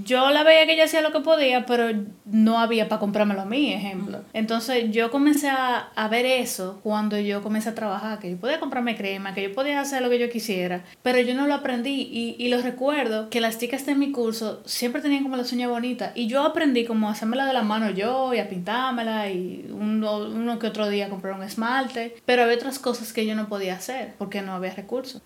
[0.04, 1.88] Yo la veía que ella hacía lo que podía, pero
[2.26, 4.20] no había para comprármelo a mí, ejemplo.
[4.32, 8.60] Entonces yo comencé a, a, ver eso cuando yo comencé a trabajar, que yo podía
[8.60, 12.08] comprarme crema, que yo podía hacer lo que yo quisiera, pero yo no lo aprendí
[12.12, 15.70] y, y lo recuerdo que las chicas de mi curso siempre tenían como las uñas
[15.70, 19.66] bonitas y yo aprendí como a hacérmela de la mano yo y a pintármela y
[19.72, 23.48] uno, uno que otro día comprar un esmalte, pero había otras cosas que yo no
[23.48, 25.20] podía hacer porque no había recursos curso.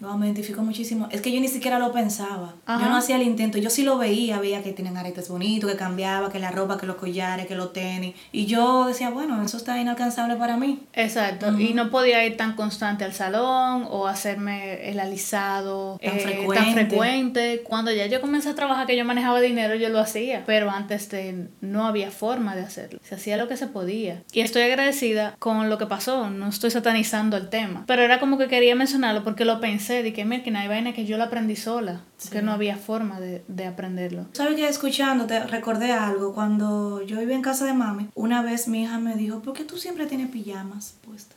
[0.00, 1.08] No, me identifico muchísimo.
[1.12, 2.56] Es que yo ni siquiera lo pensaba.
[2.66, 3.56] Yo no hacía el intento.
[3.56, 6.86] Yo sí lo veía, veía que tienen aretes bonitos, que cambiaba, que la ropa, que
[6.86, 8.16] los collares, que los tenis.
[8.32, 10.86] Y yo decía, bueno, eso está inalcanzable para mí.
[10.92, 11.58] Exacto.
[11.58, 16.64] Y no podía ir tan constante al salón o hacerme el alisado tan, eh, frecuente.
[16.64, 17.62] tan frecuente.
[17.64, 20.44] Cuando ya yo comencé a trabajar, que yo manejaba dinero, yo lo hacía.
[20.46, 23.00] Pero antes de, no había forma de hacerlo.
[23.02, 24.22] Se hacía lo que se podía.
[24.32, 26.30] Y estoy agradecida con lo que pasó.
[26.30, 27.84] No estoy satanizando el tema.
[27.86, 30.92] Pero era como que quería mencionar porque lo pensé, de que mira, que hay vaina
[30.92, 32.00] que yo lo aprendí sola,
[32.30, 34.26] que no había forma de, de aprenderlo.
[34.32, 36.34] ¿Sabes que escuchándote recordé algo?
[36.34, 39.64] Cuando yo iba en casa de mami, una vez mi hija me dijo, ¿por qué
[39.64, 41.36] tú siempre tienes pijamas puestas?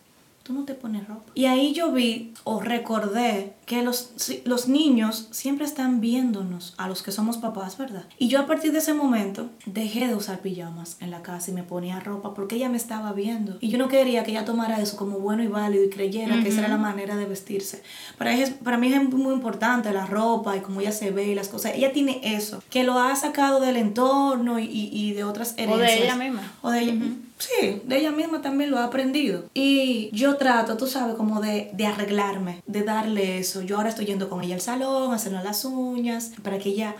[0.49, 1.32] Tú no te pones ropa.
[1.36, 4.13] Y ahí yo vi o recordé que los,
[4.45, 8.05] los niños siempre están viéndonos a los que somos papás, ¿verdad?
[8.17, 11.53] Y yo a partir de ese momento dejé de usar pijamas en la casa y
[11.53, 13.59] me ponía ropa porque ella me estaba viendo.
[13.61, 16.49] Y yo no quería que ella tomara eso como bueno y válido y creyera que
[16.49, 17.84] esa era la manera de vestirse.
[18.17, 21.36] Para, ella, para mí es muy importante la ropa y cómo ella se ve y
[21.36, 21.74] las cosas.
[21.76, 25.78] Ella tiene eso, que lo ha sacado del entorno y, y, de otras herencias.
[25.78, 26.53] O de ella misma.
[26.63, 26.95] O de ella.
[27.39, 29.45] Sí, de ella misma también lo ha aprendido.
[29.53, 34.05] Y yo trato, tú sabes, como de, de arreglarme, de darle eso yo ahora estoy
[34.05, 36.95] yendo con ella al salón, hacerle las uñas, para que ella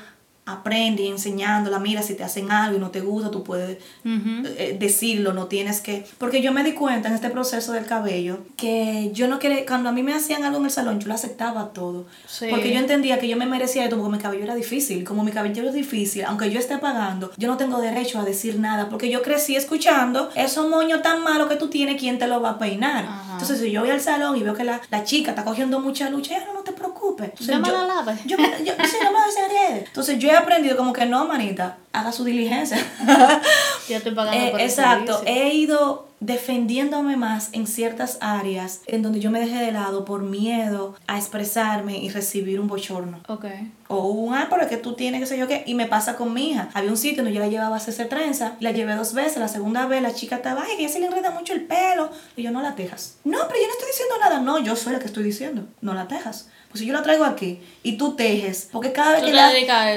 [0.54, 5.34] aprende enseñándola, mira, si te hacen algo y no te gusta, tú puedes eh, decirlo,
[5.34, 6.06] no tienes que...
[6.18, 9.90] Porque yo me di cuenta en este proceso del cabello que yo no quería, cuando
[9.90, 12.06] a mí me hacían algo en el salón, yo lo aceptaba todo.
[12.50, 15.04] Porque yo entendía que yo me merecía esto porque mi cabello era difícil.
[15.04, 18.60] Como mi cabello es difícil, aunque yo esté pagando, yo no tengo derecho a decir
[18.60, 22.42] nada porque yo crecí escuchando esos moños tan malos que tú tienes, ¿quién te lo
[22.42, 23.08] va a peinar?
[23.32, 26.10] Entonces, si yo voy al salón y veo que la, la chica está cogiendo mucha
[26.10, 27.30] lucha, ya no, no te preocupes.
[27.30, 28.20] Entonces, no me la laves.
[28.26, 28.74] Yo, yo, yo,
[29.04, 32.78] no me Entonces, yo he aprendido como que no, manita, haga su diligencia.
[33.90, 39.32] ya estoy pagando eh, Exacto, he ido defendiéndome más en ciertas áreas en donde yo
[39.32, 43.20] me dejé de lado por miedo a expresarme y recibir un bochorno.
[43.28, 43.46] Ok.
[43.92, 45.64] O un, ah, pero que tú tienes, que sé yo qué.
[45.66, 46.70] Y me pasa con mi hija.
[46.76, 48.56] Había un sitio donde yo la llevaba a hacerse trenza.
[48.60, 49.38] La llevé dos veces.
[49.38, 52.12] La segunda vez la chica estaba, ay, que ya se le enreda mucho el pelo.
[52.36, 53.18] Y yo, no la tejas.
[53.24, 54.40] No, pero yo no estoy diciendo nada.
[54.42, 55.64] No, yo soy la que estoy diciendo.
[55.82, 56.50] No la tejas.
[56.70, 59.52] Pues si yo la traigo aquí y tú tejes, porque cada vez que, la,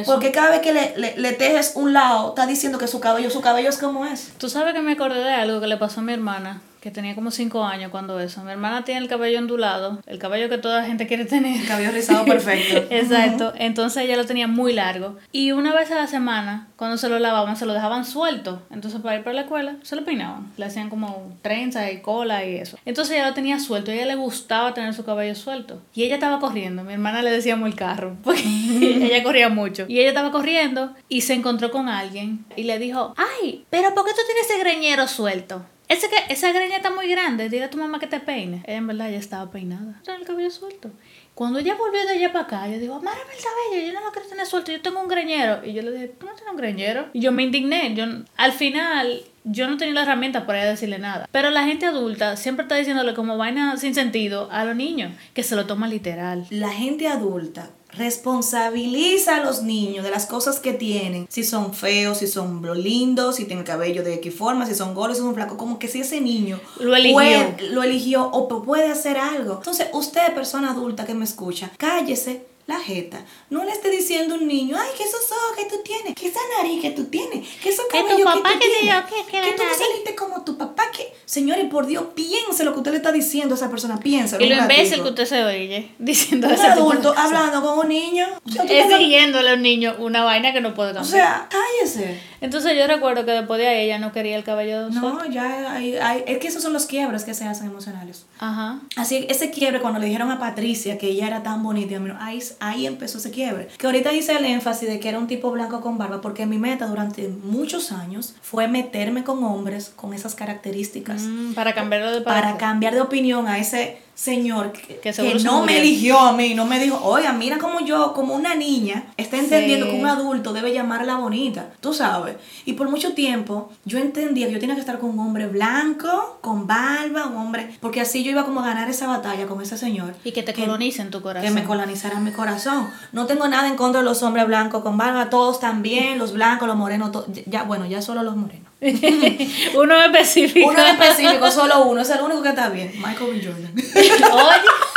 [0.07, 3.29] porque cada vez que le, le, le, tejes un lado, está diciendo que su cabello,
[3.29, 4.33] su cabello es como es.
[4.39, 7.15] Tú sabes que me acordé de algo que le pasó a mi hermana que tenía
[7.15, 8.43] como 5 años cuando eso.
[8.43, 11.61] Mi hermana tiene el cabello ondulado, el cabello que toda la gente quiere tener.
[11.61, 12.89] El cabello rizado perfecto.
[12.91, 13.53] Exacto.
[13.57, 15.17] Entonces ella lo tenía muy largo.
[15.31, 18.63] Y una vez a la semana, cuando se lo lavaban, se lo dejaban suelto.
[18.73, 20.51] Entonces para ir para la escuela, se lo peinaban.
[20.57, 22.77] Le hacían como trenza y cola y eso.
[22.85, 23.93] Entonces ella lo tenía suelto.
[23.93, 25.81] A ella le gustaba tener su cabello suelto.
[25.95, 26.83] Y ella estaba corriendo.
[26.83, 28.17] Mi hermana le decía muy carro.
[28.25, 29.85] Porque ella corría mucho.
[29.87, 32.45] Y ella estaba corriendo y se encontró con alguien.
[32.57, 35.65] Y le dijo, ay, pero ¿por qué tú tienes ese greñero suelto?
[35.93, 38.63] Ese que, esa greña está muy grande, dile a tu mamá que te peine.
[38.67, 40.01] Ella en verdad ya estaba peinada.
[40.03, 40.91] Tenía el cabello suelto.
[41.35, 44.11] Cuando ella volvió de allá para acá, yo digo, amárame el cabello, yo no lo
[44.11, 45.63] quiero tener suelto, yo tengo un greñero.
[45.63, 47.09] Y yo le dije, ¿tú no tienes un greñero?
[47.13, 47.95] Y yo me indigné.
[47.95, 48.07] Yo,
[48.39, 51.29] al final, yo no tenía la herramienta para decirle nada.
[51.31, 55.43] Pero la gente adulta siempre está diciéndole como vaina sin sentido a los niños, que
[55.43, 56.47] se lo toma literal.
[56.49, 62.19] La gente adulta responsabiliza a los niños de las cosas que tienen, si son feos,
[62.19, 65.57] si son lindos, si tienen cabello de X forma, si son gordos, si son flacos,
[65.57, 67.15] como que si ese niño Lo eligió.
[67.15, 69.55] puede- lo eligió o puede hacer algo.
[69.59, 73.25] Entonces, usted, persona adulta que me escucha, cállese la jeta.
[73.51, 76.29] No le esté diciendo a un niño, ay, que esos ojos que tú tienes, que
[76.29, 78.71] esa nariz que tú tienes, que esos Que tu cabellos que, papá tú que te
[78.81, 79.79] tienes, dio, que- tú no nariz".
[79.79, 81.13] saliste como tu papá, que...
[81.25, 84.37] Señores, por Dios, piense lo que usted le está diciendo a esa persona, piense.
[84.39, 87.79] Y lo imbécil que usted se oye diciendo Un ese tipo de adulto hablando con
[87.81, 88.27] un niño.
[88.47, 91.13] O sea, Exigiéndole a un niño una vaina que no puede o cambiar.
[91.13, 92.21] sea, cállese.
[92.43, 95.01] Entonces yo recuerdo que después de ahí ella no quería el cabello suelto.
[95.25, 98.27] No, ya hay, hay- es que esos son los quiebres que se hacen emocionales.
[98.39, 98.81] Ajá.
[98.97, 102.01] Así, ese quiebre cuando le dijeron a Patricia que ella era tan bonita, y a
[102.01, 102.19] mí no,
[102.61, 103.69] ahí, ahí empezó ese quiebre.
[103.79, 106.59] Que ahorita hice el énfasis de que era un tipo blanco con barba, porque mi
[106.59, 111.23] meta durante muchos años fue meterme con hombres con esas características.
[111.23, 115.79] Mm, para cambiarlo de Para cambiar de opinión a ese señor que, Que no me
[115.79, 119.87] eligió a mí, no me dijo, oiga, mira como yo, como una niña, está entendiendo
[119.87, 119.93] Sí.
[119.93, 122.37] que un adulto debe llamarla bonita, tú sabes.
[122.65, 126.39] Y por mucho tiempo yo entendía que yo tenía que estar con un hombre blanco,
[126.41, 129.77] con barba, un hombre, porque así yo iba como a ganar esa batalla con ese
[129.79, 130.15] señor.
[130.25, 131.49] Y que te colonice en tu corazón.
[131.49, 132.89] Que me colonizara mi corazón.
[133.13, 136.69] No tengo nada en contra de los hombres blancos con barba, todos también, los blancos,
[136.69, 137.11] los morenos,
[137.47, 138.72] ya, bueno, ya solo los morenos.
[139.75, 140.69] Uno específico.
[140.69, 143.43] Uno específico, solo uno, es el único que está bien, Michael B.
[143.45, 143.73] Jordan.
[144.33, 144.92] Oye.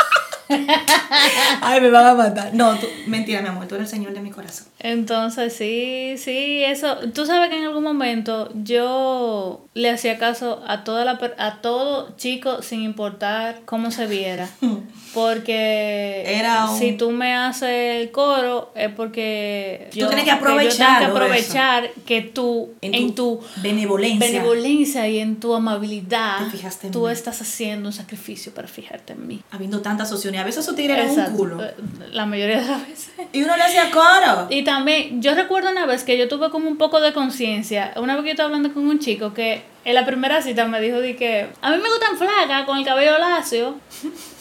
[1.61, 2.53] Ay, me van a matar.
[2.53, 4.67] No, tú- mentira, mi amor, tú eres el señor de mi corazón.
[4.79, 6.97] Entonces, sí, sí, eso.
[7.13, 12.15] Tú sabes que en algún momento yo le hacía caso a toda la a todo
[12.17, 14.49] chico sin importar cómo se viera.
[15.13, 20.25] Porque Era un- si tú me haces el coro es porque Tú tienes que yo
[20.25, 24.27] tengo aprovechar que aprovechar que tú en, tu, benevolencia.
[24.27, 26.39] benevolencia y en tu amabilidad
[26.83, 27.11] en tú mí.
[27.13, 29.41] estás haciendo un sacrificio para fijarte en mí.
[29.51, 30.34] Habiendo tantas opciones.
[30.37, 31.63] A veces esos tigres eran un culo.
[31.63, 31.73] Eh,
[32.11, 33.11] La mayoría de las veces.
[33.33, 34.47] Y uno le hacía coro.
[34.49, 38.13] Y también, yo recuerdo una vez que yo tuve como un poco de conciencia, una
[38.15, 40.99] vez que yo estaba hablando con un chico que en la primera cita me dijo
[40.99, 43.75] de que a mí me gustan flacas con el cabello lacio,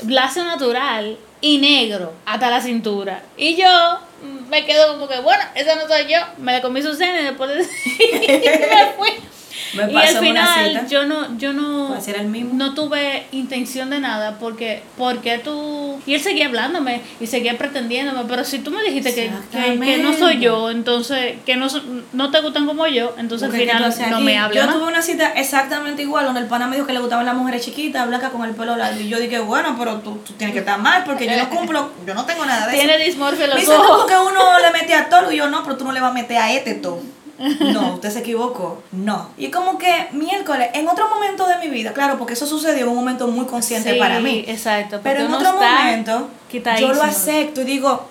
[0.08, 3.22] lacio natural y negro hasta la cintura.
[3.36, 3.68] Y yo
[4.48, 7.24] me quedo como que, bueno, esa no soy yo, me la comí su cena y
[7.24, 7.56] después de-
[8.74, 9.10] me fui.
[9.74, 12.54] Me y al final yo no yo no era el mismo.
[12.54, 18.24] no tuve intención de nada porque porque tú y él seguía hablándome y seguía pretendiéndome
[18.28, 21.68] pero si tú me dijiste que, que, que no soy yo entonces que no
[22.12, 24.64] no te gustan como yo entonces Porque al final ¿qué tú haces no me hablas
[24.64, 27.26] Yo más tuve una cita exactamente igual, donde el pana me dijo que le gustaban
[27.26, 29.00] las mujeres chiquitas, blancas con el pelo largo.
[29.00, 31.90] Y yo dije, bueno, pero tú, tú tienes que estar mal porque yo no cumplo,
[32.06, 32.86] yo no tengo nada de eso.
[32.86, 35.48] tiene dismorfia en Me los dice, no, porque uno le mete a todo y yo
[35.48, 37.00] no, pero tú no le vas a meter a este todo.
[37.38, 38.82] No, usted se equivocó.
[38.92, 39.28] No.
[39.36, 42.88] Y como que miércoles, en otro momento de mi vida, claro, porque eso sucedió en
[42.90, 44.44] un momento muy consciente Sí, para mí.
[44.46, 46.28] exacto Pero en otro momento,
[46.78, 48.06] yo lo acepto y digo,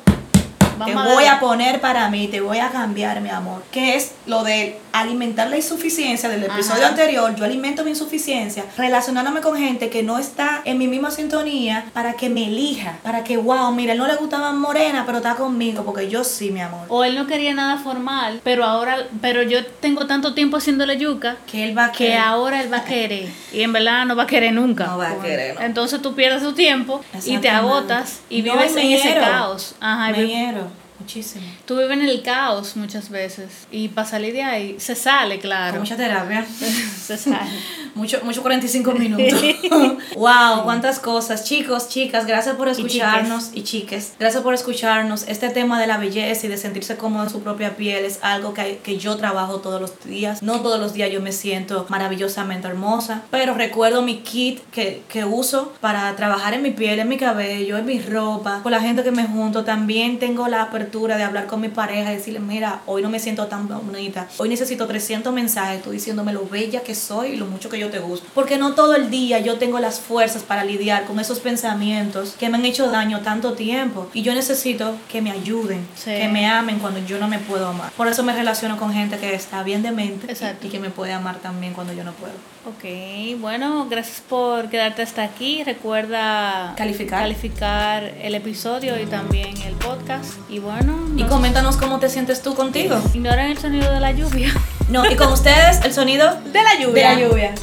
[0.85, 3.63] te voy a poner para mí, te voy a cambiar, mi amor.
[3.71, 6.89] Que es lo de alimentar la insuficiencia del episodio Ajá.
[6.89, 7.35] anterior.
[7.35, 12.13] Yo alimento mi insuficiencia relacionándome con gente que no está en mi misma sintonía para
[12.13, 12.97] que me elija.
[13.03, 16.51] Para que, wow, mira, él no le gustaba morena, pero está conmigo, porque yo sí,
[16.51, 16.85] mi amor.
[16.89, 21.37] o él no quería nada formal pero ahora pero yo tengo tanto tiempo haciéndole yuca
[21.49, 22.19] Que él va a que querer.
[22.19, 24.85] ahora él va a querer y en verdad no va a querer nunca.
[24.87, 25.61] No va a querer, no.
[25.61, 29.75] Entonces tú pierdes tu tiempo y te agotas y No, vives en ese caos.
[29.79, 30.62] Ajá, Me.
[31.03, 31.45] Muchísimo.
[31.65, 35.41] tú vives en el caos muchas veces y para salir de ahí se sale, Con
[35.41, 35.79] claro.
[35.79, 36.45] mucha terapia.
[37.05, 37.37] se sale.
[37.95, 39.39] Mucho, mucho 45 minutos.
[40.15, 41.43] wow, cuántas cosas.
[41.45, 43.51] Chicos, chicas, gracias por escucharnos.
[43.53, 45.27] Y chiques, gracias por escucharnos.
[45.27, 48.55] Este tema de la belleza y de sentirse cómodo en su propia piel es algo
[48.55, 50.41] que, que yo trabajo todos los días.
[50.41, 55.23] No todos los días yo me siento maravillosamente hermosa, pero recuerdo mi kit que, que
[55.23, 59.03] uso para trabajar en mi piel, en mi cabello, en mi ropa, con la gente
[59.03, 59.63] que me junto.
[59.65, 63.19] También tengo la apertura de hablar con mi pareja y decirle, mira, hoy no me
[63.19, 64.27] siento tan bonita.
[64.37, 67.89] Hoy necesito 300 mensajes, tú diciéndome lo bella que soy y lo mucho que yo
[67.89, 68.27] te gusto.
[68.35, 72.49] Porque no todo el día yo tengo las fuerzas para lidiar con esos pensamientos que
[72.49, 74.07] me han hecho daño tanto tiempo.
[74.13, 76.11] Y yo necesito que me ayuden, Sí.
[76.11, 77.91] que me amen cuando yo no me puedo amar.
[77.97, 80.67] Por eso me relaciono con gente que está bien de mente Exacto.
[80.67, 82.33] y que me puede amar también cuando yo no puedo.
[82.65, 85.63] Ok, bueno, gracias por quedarte hasta aquí.
[85.65, 87.21] Recuerda Calificar.
[87.23, 90.33] calificar el episodio y también el podcast.
[90.49, 90.82] Y bueno,
[91.15, 93.01] Y nos- coméntanos cómo te sientes tú contigo.
[93.13, 94.53] ignoren el sonido de la lluvia.
[94.89, 97.09] No, y con ustedes el sonido De la lluvia.
[97.09, 97.55] de la lluvia.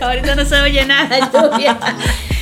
[0.00, 1.78] Ahorita no se oye nada la lluvia.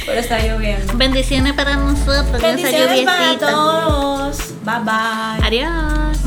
[0.07, 0.93] Pero está lloviendo.
[0.97, 2.41] Bendiciones para nosotros.
[2.43, 4.38] Bendiciones para todos.
[4.64, 5.47] Bye bye.
[5.47, 6.18] Adiós.